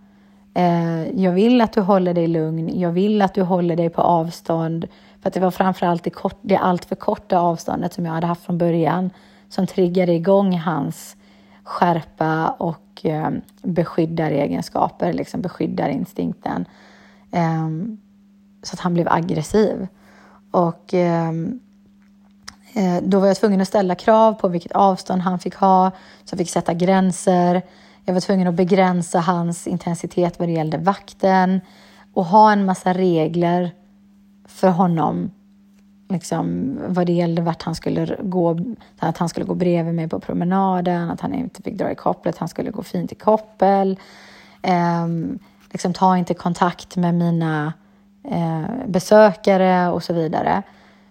[0.55, 2.81] Eh, jag vill att du håller dig lugn.
[2.81, 4.89] Jag vill att du håller dig på avstånd.
[5.23, 8.45] För att det var framförallt det, kort, det alltför korta avståndet som jag hade haft
[8.45, 9.11] från början
[9.49, 11.17] som triggade igång hans
[11.67, 13.31] skärpa och eh,
[13.63, 16.65] beskyddaregenskaper, liksom beskyddarinstinkten.
[17.33, 17.69] Eh,
[18.63, 19.89] så att han blev aggressiv.
[20.51, 21.61] Och ehm,
[22.75, 25.91] eh, då var jag tvungen att ställa krav på vilket avstånd han fick ha,
[26.25, 27.63] så jag fick sätta gränser.
[28.05, 31.61] Jag var tvungen att begränsa hans intensitet vad det gällde vakten
[32.15, 33.71] och ha en massa regler
[34.45, 35.31] för honom.
[36.09, 38.59] Liksom, vad det gällde vart han skulle gå,
[38.99, 42.39] att han skulle gå bredvid mig på promenaden, att han inte fick dra i kopplet,
[42.39, 43.99] han skulle gå fint i koppel.
[44.63, 45.07] Eh,
[45.73, 47.73] liksom, ta inte kontakt med mina
[48.25, 50.63] eh, besökare och så vidare.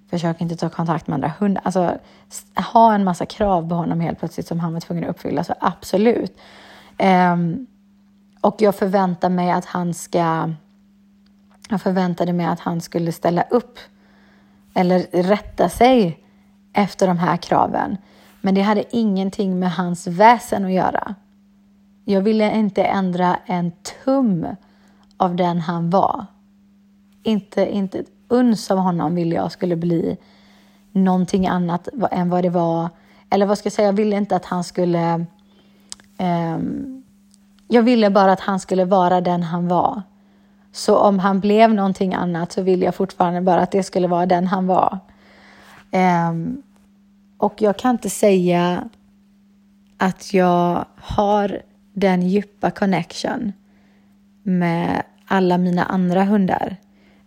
[0.10, 1.62] Försök inte ta kontakt med andra hundar.
[1.66, 1.98] Alltså,
[2.74, 5.44] ha en massa krav på honom helt plötsligt som han var tvungen att uppfylla.
[5.44, 6.38] Så absolut.
[6.98, 7.36] Eh,
[8.42, 10.54] och jag förväntar mig att han ska...
[11.70, 13.80] Jag förväntade mig att han skulle ställa upp
[14.76, 16.20] eller rätta sig
[16.74, 17.98] efter de här kraven.
[18.42, 21.16] Men det hade ingenting med hans väsen att göra.
[22.06, 23.72] Jag ville inte ändra en
[24.04, 24.48] tum
[25.18, 26.26] av den han var.
[27.24, 30.18] Inte, inte ett uns av honom ville jag skulle bli
[30.92, 32.90] någonting annat än vad det var.
[33.30, 35.26] Eller vad ska jag säga, jag ville inte att han skulle
[36.18, 37.04] Um,
[37.68, 40.02] jag ville bara att han skulle vara den han var.
[40.76, 44.26] Så om han blev någonting annat så vill jag fortfarande bara att det skulle vara
[44.26, 45.00] den han var.
[46.30, 46.62] Um,
[47.38, 48.90] och jag kan inte säga
[49.98, 51.62] att jag har
[51.94, 53.54] den djupa connection
[54.44, 56.76] med alla mina andra hundar.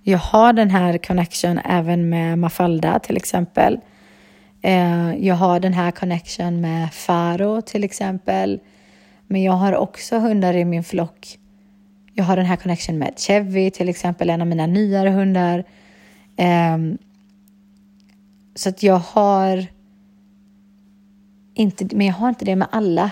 [0.02, 3.80] Jag har den här connection även med Mafalda till exempel.
[4.66, 8.61] Uh, jag har den här connection med Faro till exempel.
[9.26, 11.38] Men jag har också hundar i min flock.
[12.18, 15.64] Jag har den här connection med Chevy, till exempel, en av mina nyare hundar.
[16.74, 16.98] Um,
[18.54, 19.66] så att jag har
[21.54, 23.11] inte, men jag har inte det med alla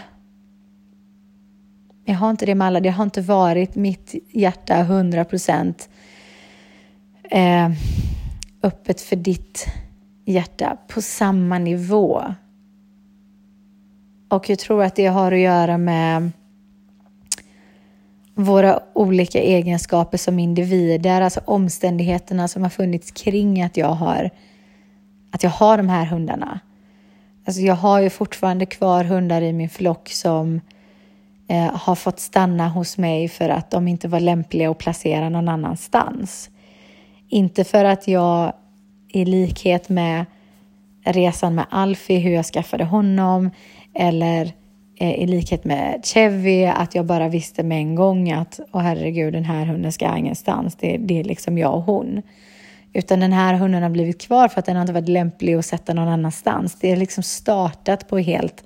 [2.05, 2.81] jag har inte det med alla.
[2.81, 5.89] Det har inte varit mitt hjärta 100 procent
[7.31, 7.71] eh,
[8.63, 9.67] öppet för ditt
[10.25, 12.23] hjärta på samma nivå.
[14.29, 16.33] Och jag tror att det har att göra med
[18.39, 24.31] våra olika egenskaper som individer, alltså omständigheterna som har funnits kring att jag har,
[25.31, 26.61] att jag har de här hundarna.
[27.47, 30.61] Alltså jag har ju fortfarande kvar hundar i min flock som
[31.49, 35.49] eh, har fått stanna hos mig för att de inte var lämpliga att placera någon
[35.49, 36.51] annanstans.
[37.29, 38.53] Inte för att jag
[39.09, 40.25] i likhet med
[41.05, 43.51] resan med Alfie, hur jag skaffade honom,
[43.95, 44.53] eller
[44.99, 49.33] Eh, i likhet med Chevy, att jag bara visste med en gång att åh herregud,
[49.33, 50.77] den här hunden ska ingenstans.
[50.77, 52.23] Det, det är liksom jag och hon.
[52.93, 55.67] Utan den här hunden har blivit kvar för att den har inte varit lämplig att
[55.67, 56.77] sätta någon annanstans.
[56.81, 58.65] Det är liksom startat på helt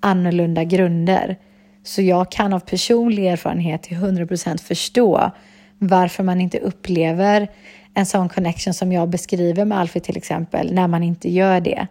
[0.00, 1.36] annorlunda grunder.
[1.82, 5.30] Så jag kan av personlig erfarenhet till 100% förstå
[5.78, 7.48] varför man inte upplever
[7.94, 11.86] en sån connection som jag beskriver med Alfie till exempel, när man inte gör det.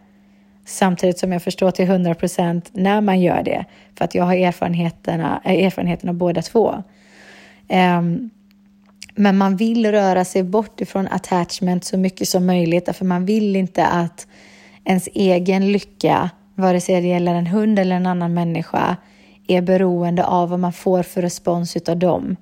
[0.72, 3.66] Samtidigt som jag förstår till 100% när man gör det,
[3.98, 6.84] för att jag har erfarenheterna, eh, äh, erfarenheterna båda två.
[7.70, 8.30] Um,
[9.16, 13.56] men man vill röra sig bort ifrån attachment så mycket som möjligt, för man vill
[13.56, 14.28] inte att
[14.86, 18.98] ens egen lycka, vare sig det gäller en hund eller en annan människa,
[19.48, 22.36] är beroende av vad man får för respons utav dem.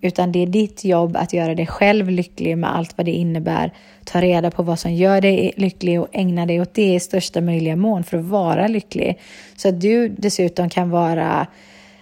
[0.00, 3.72] Utan det är ditt jobb att göra dig själv lycklig med allt vad det innebär.
[4.04, 7.40] Ta reda på vad som gör dig lycklig och ägna dig åt det i största
[7.40, 9.18] möjliga mån för att vara lycklig.
[9.56, 11.46] Så att du dessutom kan vara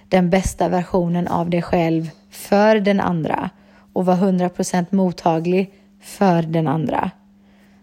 [0.09, 3.50] den bästa versionen av dig själv för den andra
[3.92, 7.11] och vara 100% mottaglig för den andra.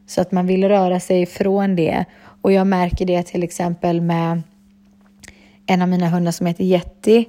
[0.07, 2.05] Så att man vill röra sig från det.
[2.41, 4.41] Och jag märker det till exempel med
[5.65, 7.25] en av mina hundar som heter Jetty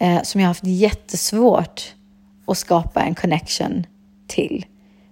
[0.00, 1.94] eh, som jag har haft jättesvårt
[2.46, 3.86] att skapa en connection
[4.26, 4.66] till.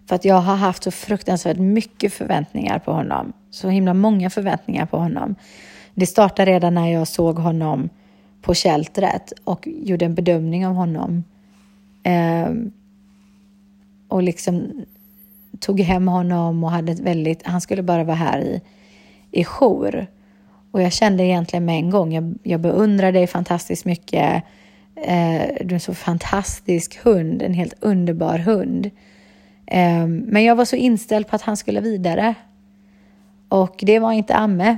[0.07, 3.33] För att jag har haft så fruktansvärt mycket förväntningar på honom.
[3.51, 5.35] Så himla många förväntningar på honom.
[5.95, 7.89] Det startade redan när jag såg honom
[8.43, 11.25] på sheltret och gjorde en bedömning av honom.
[12.03, 12.49] Eh,
[14.09, 14.85] och liksom
[15.61, 18.61] tog hem honom och hade ett väldigt, han skulle bara vara här i,
[19.31, 20.07] i jour.
[20.71, 24.45] Och jag kände egentligen med en gång, jag, jag beundrar dig fantastiskt mycket.
[25.03, 28.91] Eh, du är en så fantastisk hund, en helt underbar hund.
[29.67, 32.35] Eh, men jag var så inställd på att han skulle vidare.
[33.49, 34.77] Och det var inte Amme.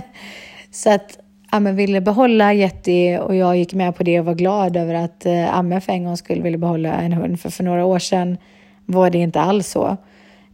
[0.70, 1.18] så att
[1.50, 5.26] Amme ville behålla Yeti och jag gick med på det och var glad över att
[5.26, 7.40] eh, Amme för en gång skulle vilja behålla en hund.
[7.40, 8.38] För för några år sedan
[8.86, 9.96] var det inte alls så.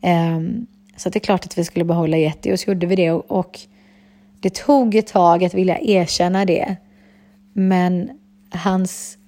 [0.02, 3.10] Ehm, så det är klart att vi skulle behålla Yeti och så gjorde vi det.
[3.10, 3.58] Och, och
[4.40, 6.76] det tog ett tag att vilja erkänna det.
[7.52, 8.10] Men
[8.50, 9.18] hans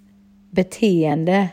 [0.51, 1.49] beteende,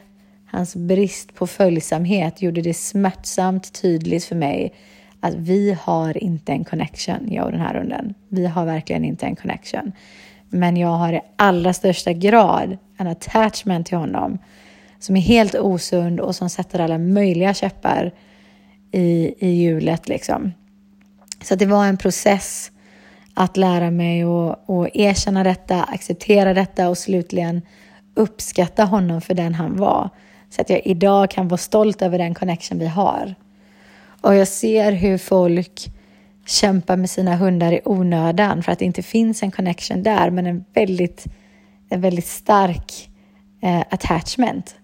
[0.45, 4.73] hans brist på följsamhet gjorde det smärtsamt tydligt för mig
[5.19, 8.13] att vi har inte en connection, jag och den här hunden.
[8.29, 9.91] Vi har verkligen inte en connection.
[10.49, 14.37] Men jag har i allra största grad en attachment till honom
[14.99, 18.13] som är helt osund och som sätter alla möjliga käppar
[18.91, 20.07] i, i hjulet.
[20.07, 20.51] Liksom.
[21.43, 22.71] Så det var en process
[23.33, 27.61] att lära mig att, att erkänna detta, acceptera detta och slutligen
[28.13, 30.09] uppskatta honom för den han var.
[30.49, 33.35] Så att jag idag kan vara stolt över den connection vi har.
[34.21, 35.91] Och jag ser hur folk
[36.45, 40.45] kämpar med sina hundar i onödan för att det inte finns en connection där, men
[40.47, 41.25] en väldigt,
[41.89, 43.09] en väldigt stark
[43.61, 44.75] eh, attachment.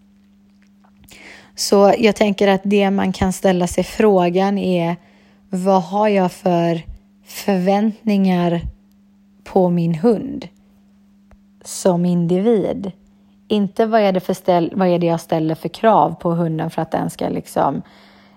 [1.55, 4.95] Så jag tänker att det man kan ställa sig frågan är
[5.49, 6.81] vad har jag för
[7.25, 8.61] förväntningar
[9.43, 10.47] på min hund
[11.63, 12.91] som individ?
[13.47, 16.69] Inte vad är det, för ställ, vad är det jag ställer för krav på hunden
[16.69, 17.81] för att den ska liksom,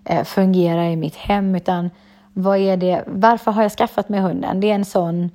[0.04, 1.90] eh, fungera i mitt hem, utan
[2.32, 4.60] vad är det, varför har jag skaffat mig hunden?
[4.60, 5.30] Det är en sån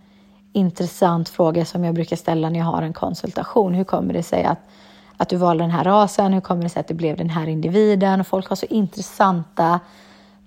[0.53, 3.73] intressant fråga som jag brukar ställa när jag har en konsultation.
[3.73, 4.59] Hur kommer det sig att,
[5.17, 6.33] att du valde den här rasen?
[6.33, 8.19] Hur kommer det sig att det blev den här individen?
[8.19, 9.79] Och folk har så intressanta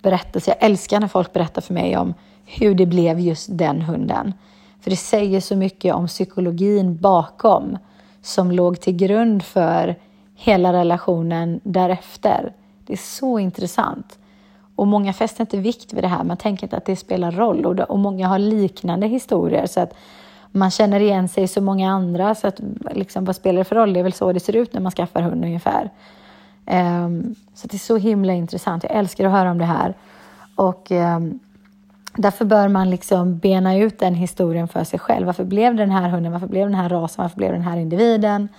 [0.01, 0.55] berättelser.
[0.59, 2.13] Jag älskar när folk berättar för mig om
[2.47, 4.33] hur det blev just den hunden.
[4.81, 7.77] För det säger så mycket om psykologin bakom
[8.21, 9.95] som låg till grund för
[10.35, 12.53] hela relationen därefter.
[12.85, 14.19] Det är så intressant.
[14.75, 16.23] Och många fäster inte vikt vid det här.
[16.23, 17.65] Man tänker inte att det spelar roll.
[17.65, 19.65] Och, och många har liknande historier.
[19.65, 19.93] Så att
[20.51, 22.35] man känner igen sig i så många andra.
[22.35, 22.59] Så att
[22.91, 23.93] liksom, vad spelar det för roll?
[23.93, 25.89] Det är väl så det ser ut när man skaffar hund ungefär.
[26.65, 28.83] Um, så det är så himla intressant.
[28.83, 29.93] Jag älskar att höra om det här.
[30.55, 31.39] Och um,
[32.17, 35.25] Därför bör man liksom bena ut den historien för sig själv.
[35.25, 36.31] Varför blev den här hunden?
[36.31, 37.21] Varför blev den här rasen?
[37.23, 38.49] Varför blev den här individen?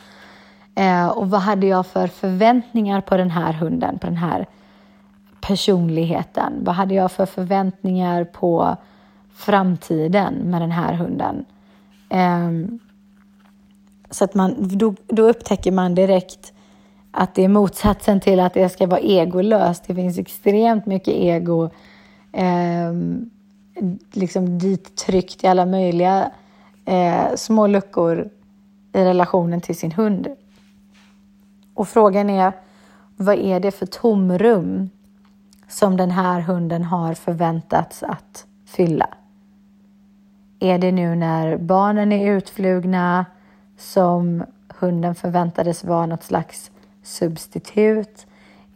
[0.75, 4.47] Eh, och vad hade jag för förväntningar på den här hunden, på den här
[5.41, 6.53] personligheten?
[6.65, 8.77] Vad hade jag för förväntningar på
[9.35, 11.45] framtiden med den här hunden?
[12.11, 12.51] Eh,
[14.11, 16.53] så att man, då, då upptäcker man direkt
[17.11, 19.85] att det är motsatsen till att det ska vara egolöst.
[19.87, 21.71] Det finns extremt mycket ego
[22.33, 22.93] eh,
[24.13, 26.31] liksom dit tryckt i alla möjliga
[26.85, 28.31] eh, små luckor
[28.93, 30.29] i relationen till sin hund.
[31.75, 32.53] Och frågan är,
[33.17, 34.91] vad är det för tomrum
[35.69, 39.09] som den här hunden har förväntats att fylla?
[40.61, 43.27] Är det nu när barnen är utflugna
[43.79, 44.45] som
[44.79, 46.71] hunden förväntades vara något slags
[47.03, 48.27] substitut?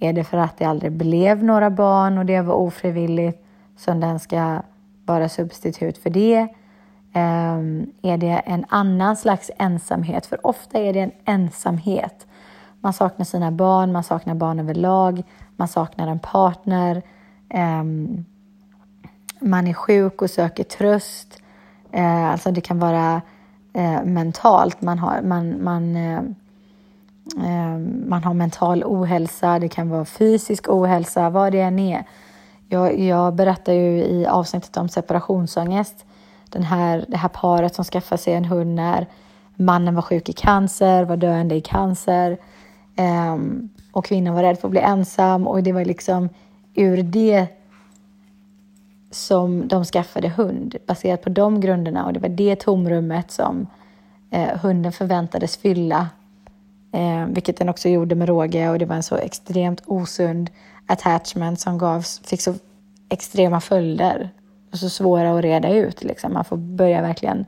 [0.01, 3.45] Är det för att det aldrig blev några barn och det var ofrivilligt
[3.77, 4.63] som den ska
[5.07, 6.49] vara substitut för det?
[7.15, 10.27] Um, är det en annan slags ensamhet?
[10.27, 12.27] För ofta är det en ensamhet.
[12.81, 15.23] Man saknar sina barn, man saknar barn överlag,
[15.57, 17.03] man saknar en partner.
[17.55, 18.25] Um,
[19.41, 21.43] man är sjuk och söker tröst.
[21.95, 23.23] Uh, alltså det kan vara
[23.79, 24.83] uh, mentalt.
[24.83, 26.21] Man har, man, man, uh,
[28.07, 32.05] man har mental ohälsa, det kan vara fysisk ohälsa, vad det än är.
[32.73, 36.05] Jag, jag berättar ju i avsnittet om separationsångest.
[36.49, 39.07] Den här, det här paret som skaffade sig en hund när
[39.57, 42.39] mannen var sjuk i cancer, var döende i cancer
[43.33, 45.47] um, och kvinnan var rädd för att bli ensam.
[45.47, 46.29] Och det var liksom
[46.75, 47.47] ur det
[49.11, 52.07] som de skaffade hund baserat på de grunderna.
[52.07, 53.67] Och det var det tomrummet som
[54.31, 56.09] eh, hunden förväntades fylla
[56.93, 58.69] eh, vilket den också gjorde med råge.
[58.71, 60.51] Och det var en så extremt osund
[60.87, 62.55] attachment som gavs, fick så
[63.09, 64.31] extrema följder
[64.73, 66.05] och så svåra att reda ut.
[66.05, 66.33] Liksom.
[66.33, 67.47] Man får börja verkligen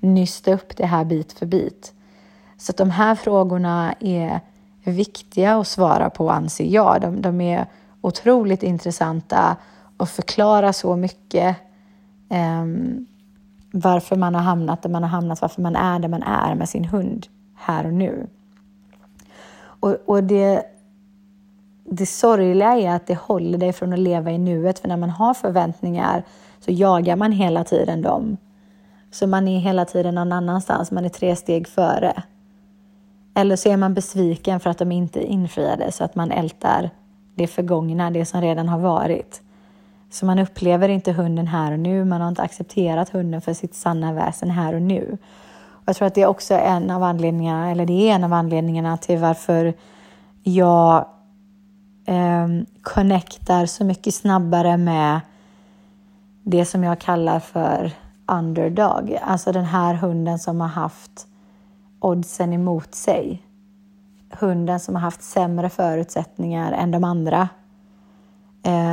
[0.00, 1.92] nysta upp det här bit för bit.
[2.56, 4.40] Så att de här frågorna är
[4.84, 7.00] viktiga att svara på anser jag.
[7.00, 7.66] De, de är
[8.00, 9.56] otroligt intressanta
[9.96, 11.56] och förklarar så mycket
[12.30, 13.06] um,
[13.72, 16.68] varför man har hamnat där man har hamnat, varför man är där man är med
[16.68, 18.26] sin hund här och nu.
[19.82, 20.62] Och, och det,
[21.94, 25.10] det sorgliga är att det håller dig från att leva i nuet, för när man
[25.10, 26.22] har förväntningar
[26.60, 28.36] så jagar man hela tiden dem.
[29.10, 32.22] Så man är hela tiden någon annanstans, man är tre steg före.
[33.34, 36.90] Eller så är man besviken för att de inte infriade så att man ältar
[37.34, 39.42] det förgångna, det som redan har varit.
[40.10, 43.74] Så man upplever inte hunden här och nu, man har inte accepterat hunden för sitt
[43.74, 45.18] sanna väsen här och nu.
[45.64, 48.32] Och jag tror att det är också en av anledningarna, eller det är en av
[48.32, 49.74] anledningarna till varför
[50.42, 51.06] jag
[52.12, 55.20] eh, connectar så mycket snabbare med
[56.42, 57.92] det som jag kallar för
[58.26, 59.18] underdog.
[59.22, 61.26] Alltså den här hunden som har haft
[62.00, 63.42] oddsen emot sig.
[64.30, 67.48] Hunden som har haft sämre förutsättningar än de andra.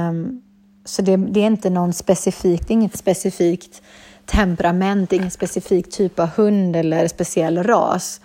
[0.09, 0.41] Um,
[0.85, 3.81] så det, det, är inte någon specifik, inget specifikt
[4.25, 8.21] temperament, ingen specifik typ av hund eller speciell ras.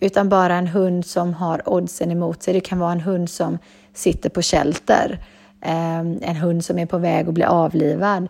[0.00, 2.54] Utan bara en hund som har oddsen emot sig.
[2.54, 3.58] Det kan vara en hund som
[3.96, 5.18] sitter på shelter.
[5.60, 8.28] Ehm, en hund som är på väg att bli avlivad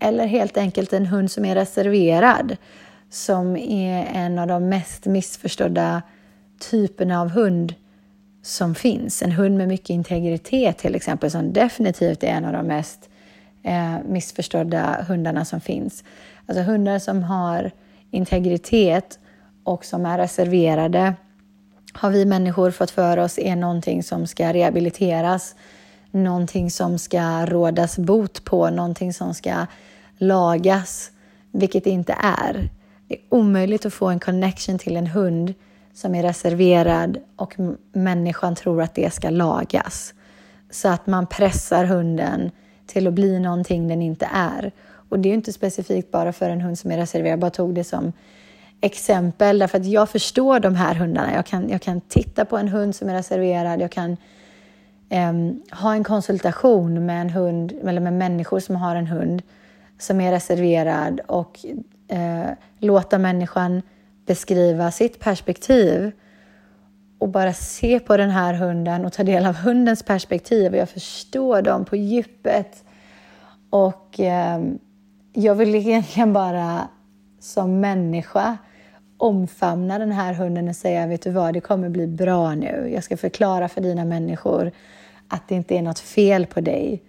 [0.00, 2.56] eller helt enkelt en hund som är reserverad
[3.10, 6.02] som är en av de mest missförstådda
[6.70, 7.74] typerna av hund
[8.42, 9.22] som finns.
[9.22, 13.08] En hund med mycket integritet till exempel som definitivt är en av de mest
[13.62, 16.04] eh, missförstådda hundarna som finns.
[16.46, 17.70] Alltså hundar som har
[18.10, 19.18] integritet
[19.64, 21.14] och som är reserverade
[21.92, 25.54] har vi människor fått för oss är någonting som ska rehabiliteras,
[26.10, 29.66] någonting som ska rådas bot på, någonting som ska
[30.18, 31.10] lagas,
[31.52, 32.70] vilket det inte är.
[33.08, 35.54] Det är omöjligt att få en connection till en hund
[35.94, 37.54] som är reserverad och
[37.92, 40.14] människan tror att det ska lagas.
[40.70, 42.50] Så att man pressar hunden
[42.86, 44.72] till att bli någonting den inte är.
[45.08, 47.50] Och det är ju inte specifikt bara för en hund som är reserverad, jag bara
[47.50, 48.12] tog det som
[48.80, 51.34] exempel därför att jag förstår de här hundarna.
[51.34, 54.16] Jag kan, jag kan titta på en hund som är reserverad, jag kan
[55.10, 59.42] um, ha en konsultation med en hund, eller med människor som har en hund
[59.98, 61.58] som är reserverad och
[62.12, 63.82] uh, låta människan
[64.26, 66.12] beskriva sitt perspektiv
[67.18, 70.88] och bara se på den här hunden och ta del av hundens perspektiv och jag
[70.88, 72.84] förstår dem på djupet.
[73.70, 74.60] Och eh,
[75.32, 76.88] jag vill egentligen bara
[77.40, 78.58] som människa
[79.18, 82.90] omfamna den här hunden och säga, vet du vad, det kommer bli bra nu.
[82.94, 84.70] Jag ska förklara för dina människor
[85.28, 87.02] att det inte är något fel på dig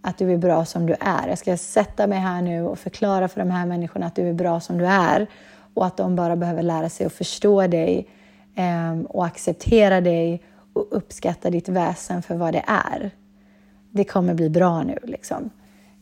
[0.00, 1.28] att du är bra som du är.
[1.28, 4.32] Jag ska sätta mig här nu och förklara för de här människorna att du är
[4.32, 5.26] bra som du är
[5.74, 8.08] och att de bara behöver lära sig att förstå dig
[8.54, 10.42] ehm, och acceptera dig
[10.72, 13.10] och uppskatta ditt väsen för vad det är.
[13.90, 14.98] Det kommer bli bra nu.
[15.02, 15.50] Liksom.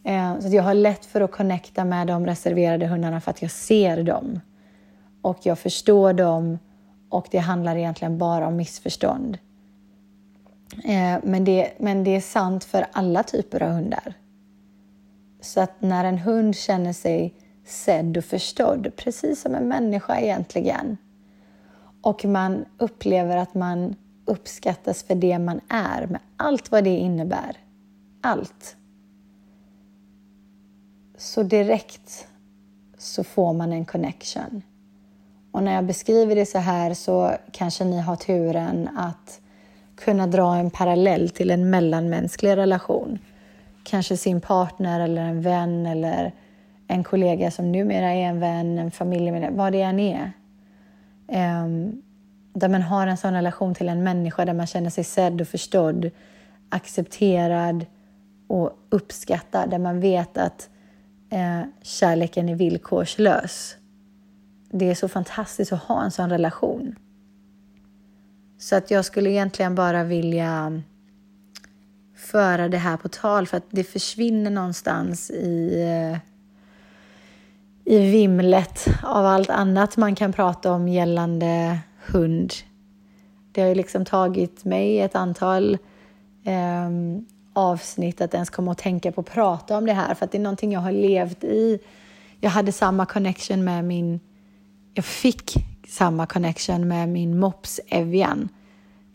[0.04, 3.50] Ehm, så jag har lätt för att connecta med de reserverade hundarna för att jag
[3.50, 4.40] ser dem.
[5.24, 6.58] Och jag förstår dem
[7.08, 9.38] och det handlar egentligen bara om missförstånd.
[10.84, 14.14] Eh, men, det, men det är sant för alla typer av hundar.
[15.40, 20.96] Så att när en hund känner sig sedd och förstådd, precis som en människa egentligen,
[22.02, 27.56] och man upplever att man uppskattas för det man är, med allt vad det innebär.
[28.20, 28.76] Allt.
[31.16, 32.26] Så direkt
[32.98, 34.62] så får man en connection.
[35.54, 39.40] Och när jag beskriver det så här så kanske ni har turen att
[39.96, 43.18] kunna dra en parallell till en mellanmänsklig relation.
[43.84, 46.32] Kanske sin partner eller en vän eller
[46.88, 50.32] en kollega som numera är en vän, en familjemedlem, vad det än är.
[51.28, 52.02] Um,
[52.54, 55.48] där man har en sån relation till en människa där man känner sig sedd och
[55.48, 56.10] förstådd,
[56.68, 57.86] accepterad
[58.46, 60.68] och uppskattad, där man vet att
[61.30, 63.76] eh, kärleken är villkorslös.
[64.76, 66.98] Det är så fantastiskt att ha en sån relation.
[68.58, 70.82] Så att jag skulle egentligen bara vilja
[72.16, 76.18] föra det här på tal för att det försvinner någonstans i, eh,
[77.94, 82.52] i vimlet av allt annat man kan prata om gällande hund.
[83.52, 85.78] Det har ju liksom tagit mig ett antal
[86.44, 86.90] eh,
[87.52, 90.38] avsnitt att ens komma och tänka på att prata om det här för att det
[90.38, 91.78] är någonting jag har levt i.
[92.40, 94.20] Jag hade samma connection med min...
[94.94, 95.54] Jag fick
[95.88, 98.48] samma connection med min mops Evian.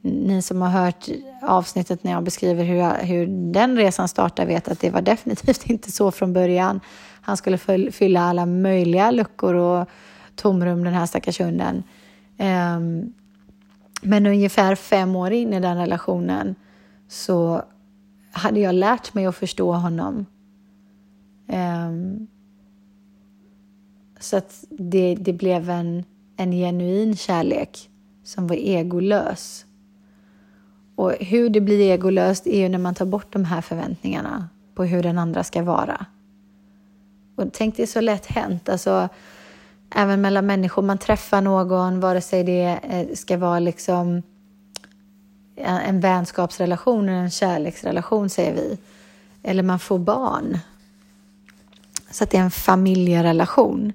[0.01, 1.07] Ni som har hört
[1.41, 5.65] avsnittet när jag beskriver hur, jag, hur den resan startade vet att det var definitivt
[5.69, 6.79] inte så från början.
[7.21, 7.57] Han skulle
[7.91, 9.89] fylla alla möjliga luckor och
[10.35, 11.83] tomrum, den här stackars hunden.
[12.37, 13.13] Um,
[14.01, 16.55] men ungefär fem år in i den relationen
[17.07, 17.63] så
[18.31, 20.25] hade jag lärt mig att förstå honom.
[21.47, 22.27] Um,
[24.19, 26.03] så att det, det blev en,
[26.37, 27.89] en genuin kärlek
[28.23, 29.65] som var egolös.
[30.95, 34.83] Och hur det blir egolöst är ju när man tar bort de här förväntningarna på
[34.83, 36.05] hur den andra ska vara.
[37.35, 38.69] Och tänk, det är så lätt hänt.
[38.69, 39.09] Alltså,
[39.95, 40.81] även mellan människor.
[40.81, 44.21] Man träffar någon, vare sig det eh, ska vara liksom
[45.55, 48.77] en vänskapsrelation eller en kärleksrelation, säger vi.
[49.43, 50.59] Eller man får barn.
[52.11, 53.93] Så att det är en familjerelation.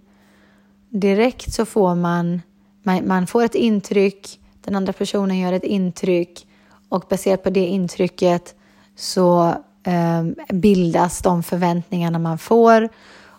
[0.94, 2.42] Direkt så får man,
[2.82, 6.46] man får ett intryck, den andra personen gör ett intryck
[6.88, 8.54] och baserat på det intrycket
[8.96, 9.48] så
[9.86, 12.88] eh, bildas de förväntningarna man får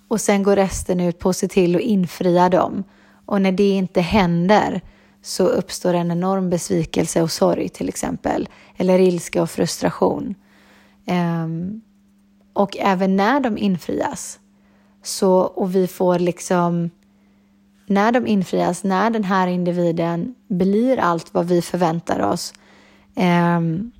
[0.08, 2.84] och sen går resten ut på att se till att infria dem.
[3.26, 4.82] Och när det inte händer
[5.22, 10.36] så uppstår en enorm besvikelse och sorg till exempel, eller ilska och frustration.
[11.08, 11.82] Um,
[12.54, 14.40] och även när de infrias
[15.04, 16.90] så, och vi får liksom
[17.86, 22.54] när de infrias, när den här individen blir allt vad vi förväntar oss
[23.16, 23.92] ehm,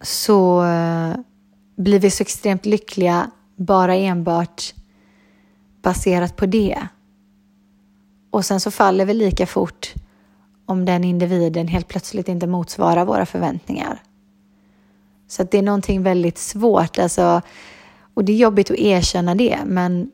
[0.00, 1.14] så eh,
[1.76, 4.74] blir vi så extremt lyckliga bara enbart
[5.82, 6.86] baserat på det.
[8.30, 9.92] Och sen så faller vi lika fort
[10.66, 14.02] om den individen helt plötsligt inte motsvarar våra förväntningar.
[15.28, 17.42] Så det är någonting väldigt svårt, alltså,
[18.14, 20.10] och det är jobbigt att erkänna det, men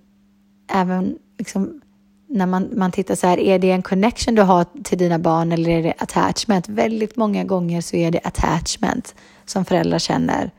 [0.72, 1.80] även liksom,
[2.28, 5.52] när man, man tittar så här, är det en connection du har till dina barn
[5.52, 6.68] eller är det attachment?
[6.68, 9.14] Väldigt många gånger så är det attachment
[9.44, 10.50] som föräldrar känner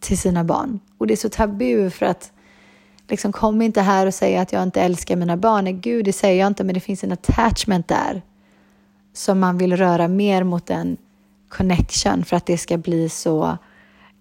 [0.00, 0.80] till sina barn.
[0.98, 2.32] Och det är så tabu för att
[3.08, 5.64] liksom, kom inte här och säg att jag inte älskar mina barn.
[5.64, 8.22] Nej, gud, det säger jag inte, men det finns en attachment där
[9.12, 10.96] som man vill röra mer mot en
[11.48, 13.58] connection för att det ska bli så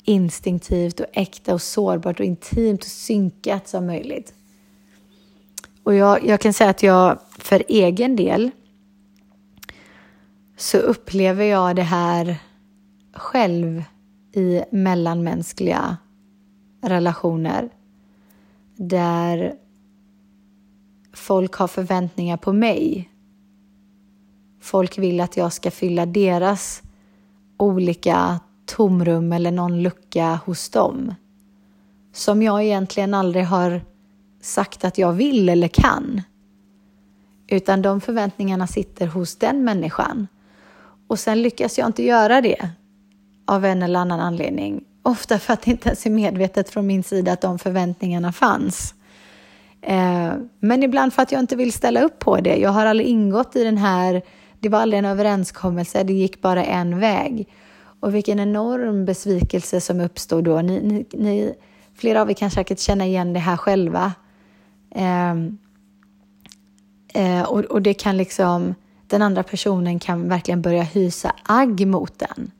[0.03, 4.34] instinktivt och äkta och sårbart och intimt och synkat som möjligt.
[5.88, 8.51] Och jag, jag kan säga att jag för egen del
[10.57, 12.38] så upplever jag det här
[13.13, 13.83] själv
[14.33, 15.97] i mellanmänskliga
[16.81, 17.69] relationer
[18.75, 19.53] där
[21.13, 23.09] folk har förväntningar på mig.
[24.61, 26.81] Folk vill att jag ska fylla deras
[27.57, 31.15] olika tomrum eller någon lucka hos dem
[32.13, 33.81] som jag egentligen aldrig har
[34.47, 36.21] sagt att jag vill eller kan.
[37.47, 40.27] Utan de förväntningarna sitter hos den människan.
[41.07, 42.69] Och sen lyckas jag inte göra det
[43.47, 44.83] av en eller annan anledning.
[45.03, 48.93] Ofta för att det inte ens är medvetet från min sida att de förväntningarna fanns.
[49.81, 52.57] Eh, men ibland för att jag inte vill ställa upp på det.
[52.57, 54.21] Jag har aldrig ingått i den här
[54.59, 57.47] Det var aldrig en överenskommelse, det gick bara en väg.
[57.99, 60.61] Och vilken enorm besvikelse som uppstod då.
[60.61, 61.53] Ni, ni, ni,
[61.95, 64.13] flera av er kan säkert känna igen det här själva.
[64.97, 65.35] Eh,
[67.13, 68.75] eh, och, och det kan liksom,
[69.07, 72.51] den andra personen kan verkligen börja hysa agg mot den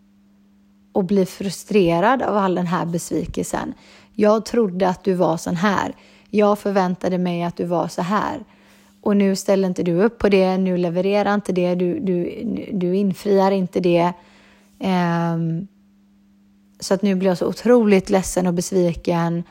[0.92, 3.74] och bli frustrerad av all den här besvikelsen.
[4.14, 5.96] Jag trodde att du var sån här.
[6.30, 8.44] Jag förväntade mig att du var så här.
[9.02, 12.96] Och nu ställer inte du upp på det, nu levererar inte det, du, du, du
[12.96, 14.14] infriar inte det.
[14.80, 15.38] Eh,
[16.80, 19.44] så att nu blir jag så otroligt ledsen och besviken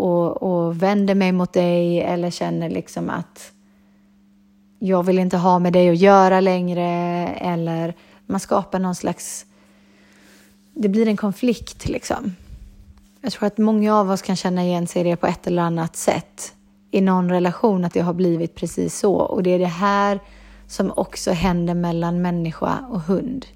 [0.00, 3.52] och, och vänder mig mot dig eller känner liksom att
[4.78, 6.84] jag vill inte ha med dig att göra längre
[7.26, 7.94] eller
[8.26, 9.46] man skapar någon slags...
[10.74, 12.36] Det blir en konflikt liksom.
[13.20, 15.62] Jag tror att många av oss kan känna igen sig i det på ett eller
[15.62, 16.54] annat sätt
[16.90, 19.14] i någon relation, att det har blivit precis så.
[19.14, 20.20] Och det är det här
[20.66, 23.46] som också händer mellan människa och hund.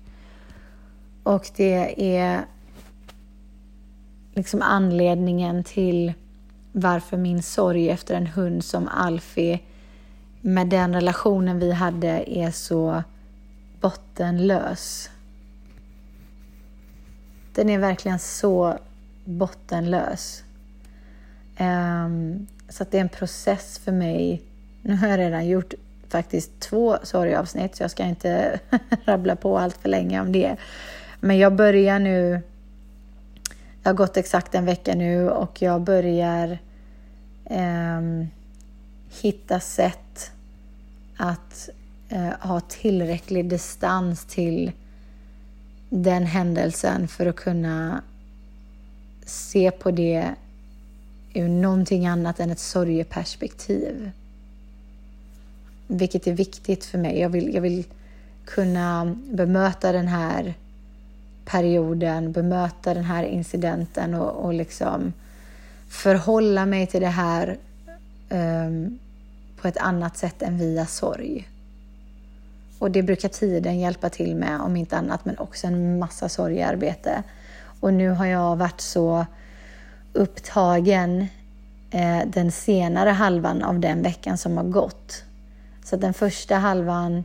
[1.22, 2.44] Och det är
[4.34, 6.12] liksom anledningen till
[6.76, 9.60] varför min sorg efter en hund som Alfie
[10.40, 13.02] med den relationen vi hade är så
[13.80, 15.10] bottenlös.
[17.54, 18.78] Den är verkligen så
[19.24, 20.44] bottenlös.
[21.58, 24.42] Um, så att det är en process för mig.
[24.82, 25.74] Nu har jag redan gjort
[26.08, 28.60] faktiskt två sorgavsnitt så jag ska inte
[29.04, 30.56] rabbla på allt för länge om det.
[31.20, 32.40] Men jag börjar nu,
[33.82, 36.58] Jag har gått exakt en vecka nu och jag börjar
[37.44, 38.26] eh,
[39.22, 40.30] hitta sätt
[41.16, 41.68] att
[42.08, 44.72] eh, ha tillräcklig distans till
[45.88, 48.02] den händelsen för att kunna
[49.26, 50.34] se på det
[51.34, 54.10] ur någonting annat än ett sorgeperspektiv.
[55.86, 57.20] Vilket är viktigt för mig.
[57.20, 57.84] Jag vill, jag vill
[58.44, 60.54] kunna bemöta den här
[61.44, 65.12] perioden, bemöta den här incidenten och, och liksom
[65.94, 67.56] förhålla mig till det här
[68.28, 68.98] um,
[69.60, 71.48] på ett annat sätt än via sorg.
[72.78, 77.22] Och det brukar tiden hjälpa till med, om inte annat, men också en massa sorgearbete.
[77.80, 79.26] Och nu har jag varit så
[80.12, 81.26] upptagen
[81.90, 85.24] eh, den senare halvan av den veckan som har gått.
[85.84, 87.24] Så den första halvan,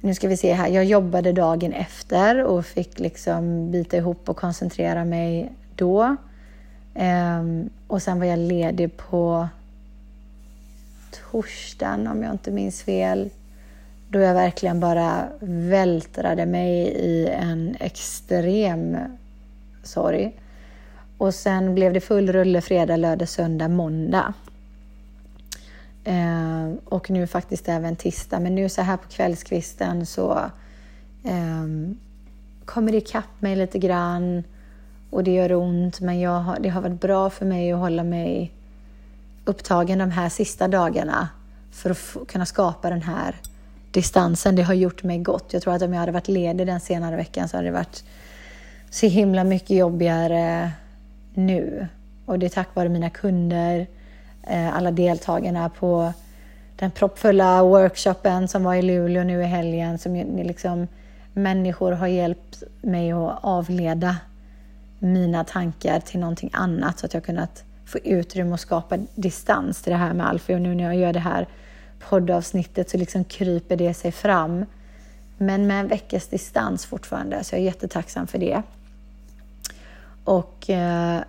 [0.00, 4.36] nu ska vi se här, jag jobbade dagen efter och fick liksom bita ihop och
[4.36, 6.16] koncentrera mig då.
[6.94, 9.48] Um, och sen var jag ledig på
[11.30, 13.30] torsdagen om jag inte minns fel.
[14.08, 18.98] Då jag verkligen bara vältrade mig i en extrem
[19.82, 20.38] sorg.
[21.18, 24.34] Och sen blev det full rulle fredag, lördag, söndag, måndag.
[26.04, 28.40] Eh, och nu faktiskt även tisdag.
[28.40, 30.38] Men nu så här på kvällskvisten så
[31.24, 31.66] eh,
[32.64, 34.44] kommer det ikapp mig lite grann
[35.12, 36.00] och det gör ont.
[36.00, 38.52] Men jag har, det har varit bra för mig att hålla mig
[39.44, 41.28] upptagen de här sista dagarna
[41.72, 43.36] för att kunna skapa den här
[43.90, 44.56] distansen.
[44.56, 45.52] Det har gjort mig gott.
[45.52, 48.04] Jag tror att om jag hade varit ledig den senare veckan så hade det varit
[48.90, 50.70] så himla mycket jobbigare
[51.34, 51.86] nu.
[52.26, 53.86] Och det är tack vare mina kunder,
[54.46, 56.12] eh, alla deltagarna på
[56.76, 59.98] den proppfulla workshopen som var i Luleå nu i helgen.
[59.98, 60.88] Som liksom,
[61.32, 64.16] människor har hjälpt mig att avleda
[65.02, 69.92] mina tankar till någonting annat så att jag kunnat få utrymme och skapa distans till
[69.92, 70.56] det här med Alfie.
[70.56, 71.48] Och nu när jag gör det här
[72.08, 74.66] poddavsnittet så liksom kryper det sig fram.
[75.38, 78.62] Men med en veckas distans fortfarande, så jag är jättetacksam för det.
[80.24, 81.20] Och eh,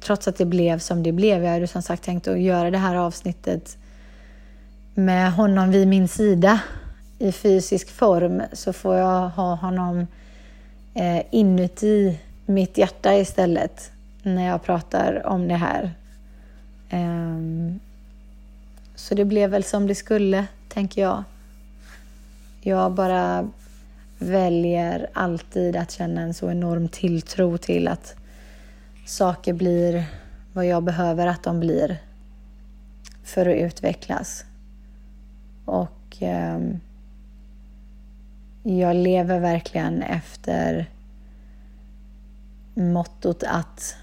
[0.00, 2.78] trots att det blev som det blev, jag hade som sagt tänkt att göra det
[2.78, 3.76] här avsnittet
[4.94, 6.60] med honom vid min sida
[7.18, 10.06] i fysisk form så får jag ha honom
[10.94, 12.18] eh, inuti
[12.50, 13.92] mitt hjärta istället
[14.22, 15.94] när jag pratar om det här.
[16.92, 17.80] Um,
[18.94, 21.24] så det blev väl som det skulle, tänker jag.
[22.60, 23.50] Jag bara
[24.18, 28.14] väljer alltid att känna en så enorm tilltro till att
[29.06, 30.04] saker blir
[30.52, 31.96] vad jag behöver att de blir
[33.24, 34.44] för att utvecklas.
[35.64, 36.58] Och eh,
[38.62, 40.86] jag lever verkligen efter
[42.74, 43.96] mottot att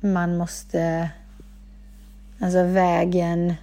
[0.00, 1.10] man måste...
[2.40, 3.54] Alltså vägen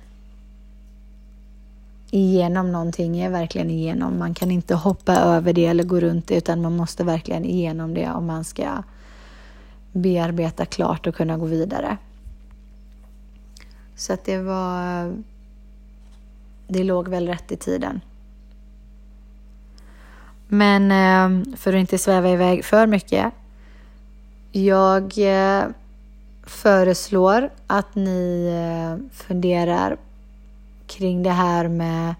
[2.12, 4.20] igenom någonting är verkligen igenom.
[4.20, 7.94] Man kan inte hoppa över det eller gå runt det utan man måste verkligen igenom
[7.94, 8.84] det om man ska
[9.92, 11.98] bearbeta klart och kunna gå vidare.
[13.96, 15.14] Så att det var...
[16.68, 18.02] Det låg väl rätt i tiden.
[20.48, 23.34] Men eh, för att inte sväva iväg för mycket.
[24.56, 25.66] Jag eh,
[26.44, 29.98] föreslår att ni eh, funderar
[30.88, 32.16] kring det här med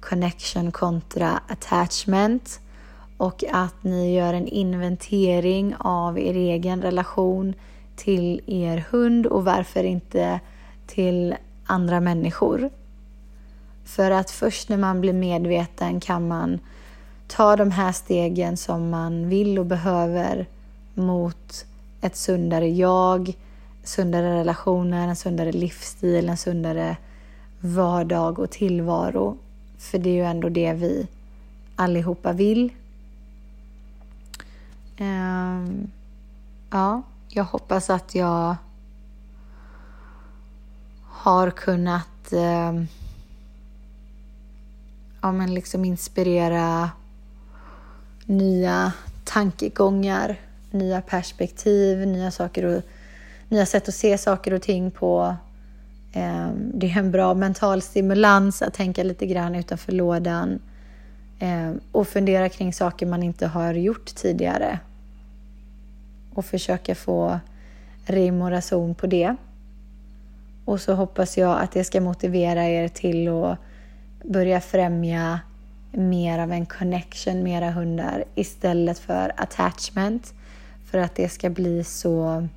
[0.00, 2.60] connection kontra attachment
[3.16, 7.54] och att ni gör en inventering av er egen relation
[7.96, 10.40] till er hund och varför inte
[10.86, 11.34] till
[11.66, 12.70] andra människor.
[13.84, 16.58] För att först när man blir medveten kan man
[17.26, 20.46] ta de här stegen som man vill och behöver
[20.98, 21.66] mot
[22.00, 23.36] ett sundare jag,
[23.82, 26.96] sundare relationer, en sundare livsstil, en sundare
[27.60, 29.36] vardag och tillvaro.
[29.78, 31.06] För det är ju ändå det vi
[31.76, 32.72] allihopa vill.
[35.00, 35.90] Um,
[36.70, 38.56] ja, jag hoppas att jag
[41.04, 42.88] har kunnat um,
[45.20, 46.90] ja, men liksom inspirera
[48.24, 48.92] nya
[49.24, 50.40] tankegångar,
[50.70, 52.82] nya perspektiv, nya saker och
[53.48, 55.36] nya sätt att se saker och ting på.
[56.12, 60.58] Ehm, det är en bra mental stimulans att tänka lite grann utanför lådan
[61.38, 64.78] ehm, och fundera kring saker man inte har gjort tidigare
[66.34, 67.40] och försöka få
[68.06, 69.36] rim och rason på det.
[70.64, 73.58] Och så hoppas jag att det ska motivera er till att
[74.24, 75.40] börja främja
[75.92, 80.34] mer av en connection, mera hundar istället för attachment.
[80.90, 82.48] För att det ska bli så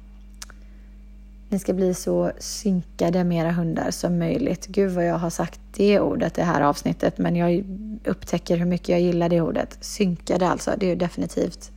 [1.49, 4.67] ni ska bli så synkade med era hundar som möjligt.
[4.67, 7.63] Gud vad jag har sagt det ordet det här avsnittet men jag
[8.05, 9.77] upptäcker hur mycket jag gillar det ordet.
[9.81, 11.71] Synkade alltså, det är definitivt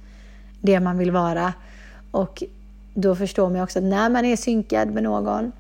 [0.61, 1.53] det man vill vara.
[2.11, 2.43] Och
[2.95, 5.53] då förstår man också att när man är synkad med någon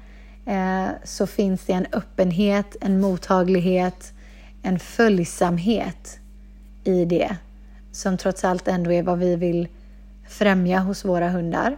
[0.46, 4.12] eh, så finns det en öppenhet, en mottaglighet,
[4.62, 6.18] en följsamhet
[6.84, 7.36] i det
[7.92, 9.68] som trots allt ändå är vad vi vill
[10.28, 11.76] främja hos våra hundar.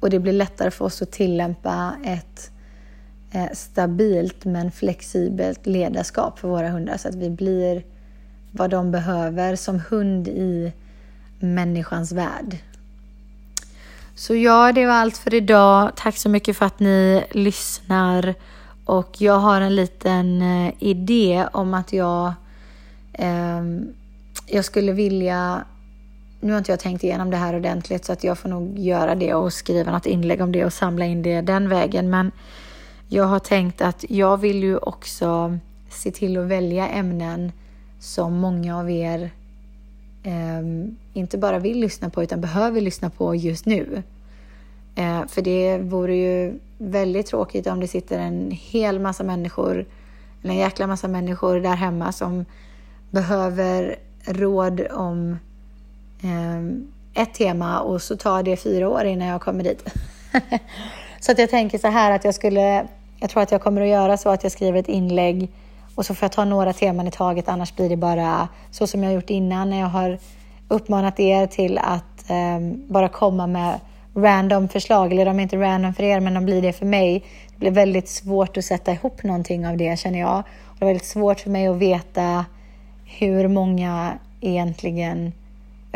[0.00, 2.50] Och det blir lättare för oss att tillämpa ett
[3.30, 7.84] eh, stabilt men flexibelt ledarskap för våra hundar så att vi blir
[8.50, 10.72] vad de behöver som hund i
[11.38, 12.56] människans värld.
[14.14, 15.92] Så ja, det var allt för idag.
[15.96, 18.34] Tack så mycket för att ni lyssnar.
[18.84, 22.32] Och jag har en liten eh, idé om att jag,
[23.12, 23.62] eh,
[24.46, 25.64] jag skulle vilja
[26.40, 29.14] nu har inte jag tänkt igenom det här ordentligt så att jag får nog göra
[29.14, 32.10] det och skriva något inlägg om det och samla in det den vägen.
[32.10, 32.32] Men
[33.08, 35.58] jag har tänkt att jag vill ju också
[35.90, 37.52] se till att välja ämnen
[38.00, 39.30] som många av er
[40.22, 44.02] eh, inte bara vill lyssna på utan behöver lyssna på just nu.
[44.94, 49.86] Eh, för det vore ju väldigt tråkigt om det sitter en hel massa människor,
[50.42, 52.44] eller en jäkla massa människor där hemma som
[53.10, 55.38] behöver råd om
[56.22, 59.84] Ehm, ett tema och så tar det fyra år innan jag kommer dit.
[61.20, 62.86] så att jag tänker så här att jag skulle,
[63.20, 65.48] jag tror att jag kommer att göra så att jag skriver ett inlägg
[65.94, 69.02] och så får jag ta några teman i taget, annars blir det bara så som
[69.04, 70.18] jag gjort innan när jag har
[70.68, 73.80] uppmanat er till att um, bara komma med
[74.14, 77.24] random förslag, eller de är inte random för er, men de blir det för mig.
[77.48, 80.38] Det blir väldigt svårt att sätta ihop någonting av det känner jag.
[80.38, 82.44] Och det är väldigt svårt för mig att veta
[83.04, 85.32] hur många egentligen...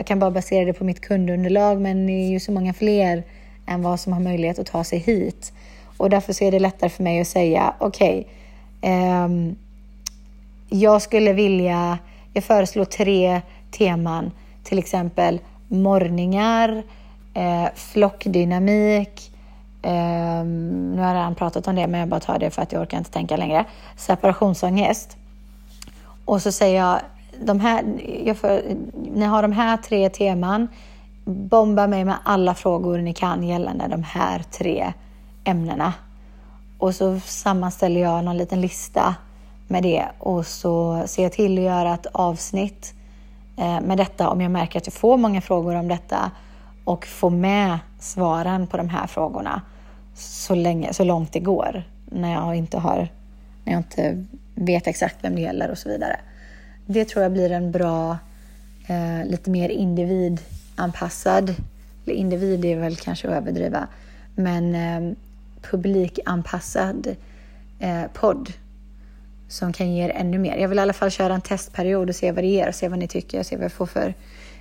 [0.00, 3.24] Jag kan bara basera det på mitt kundunderlag, men det är ju så många fler
[3.66, 5.52] än vad som har möjlighet att ta sig hit.
[5.96, 8.28] Och därför så är det lättare för mig att säga, okej,
[8.80, 9.56] okay, um,
[10.68, 11.98] jag skulle vilja,
[12.32, 13.40] jag föreslår tre
[13.70, 14.30] teman,
[14.64, 16.82] till exempel morgningar,
[17.34, 19.32] eh, flockdynamik,
[19.82, 22.72] eh, nu har jag redan pratat om det men jag bara tar det för att
[22.72, 23.64] jag orkar inte tänka längre,
[23.96, 25.16] separationsångest.
[26.24, 27.00] Och så säger jag,
[27.40, 27.84] de här,
[28.24, 28.62] jag får,
[29.14, 30.68] ni har de här tre teman,
[31.24, 34.92] bomba mig med alla frågor ni kan gällande de här tre
[35.44, 35.92] ämnena.
[36.78, 39.14] Och så sammanställer jag någon liten lista
[39.68, 42.94] med det och så ser jag till att göra ett avsnitt
[43.56, 46.30] eh, med detta om jag märker att jag får många frågor om detta
[46.84, 49.62] och får med svaren på de här frågorna
[50.14, 53.08] så, länge, så långt det går när jag inte har
[53.64, 54.24] när jag inte
[54.54, 56.20] vet exakt vem det gäller och så vidare.
[56.92, 58.18] Det tror jag blir en bra,
[58.86, 61.54] eh, lite mer individanpassad,
[62.04, 63.88] eller individ är väl kanske att överdriva,
[64.34, 65.16] men eh,
[65.62, 67.16] publikanpassad
[67.78, 68.52] eh, podd
[69.48, 70.56] som kan ge er ännu mer.
[70.56, 72.88] Jag vill i alla fall köra en testperiod och se vad det ger och se
[72.88, 74.14] vad ni tycker och se vad jag får för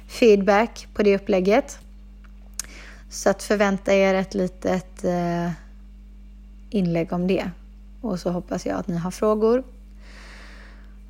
[0.07, 1.79] feedback på det upplägget.
[3.09, 5.51] Så att förvänta er ett litet eh,
[6.69, 7.49] inlägg om det.
[8.01, 9.63] Och så hoppas jag att ni har frågor.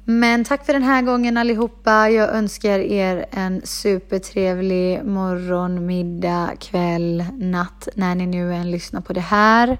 [0.05, 2.09] Men tack för den här gången allihopa.
[2.09, 9.13] Jag önskar er en supertrevlig morgon, middag, kväll, natt när ni nu än lyssnar på
[9.13, 9.77] det här.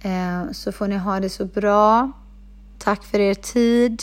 [0.00, 2.12] Eh, så får ni ha det så bra.
[2.78, 4.02] Tack för er tid.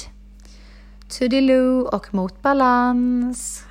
[1.10, 3.65] Toodiloo och mot balans.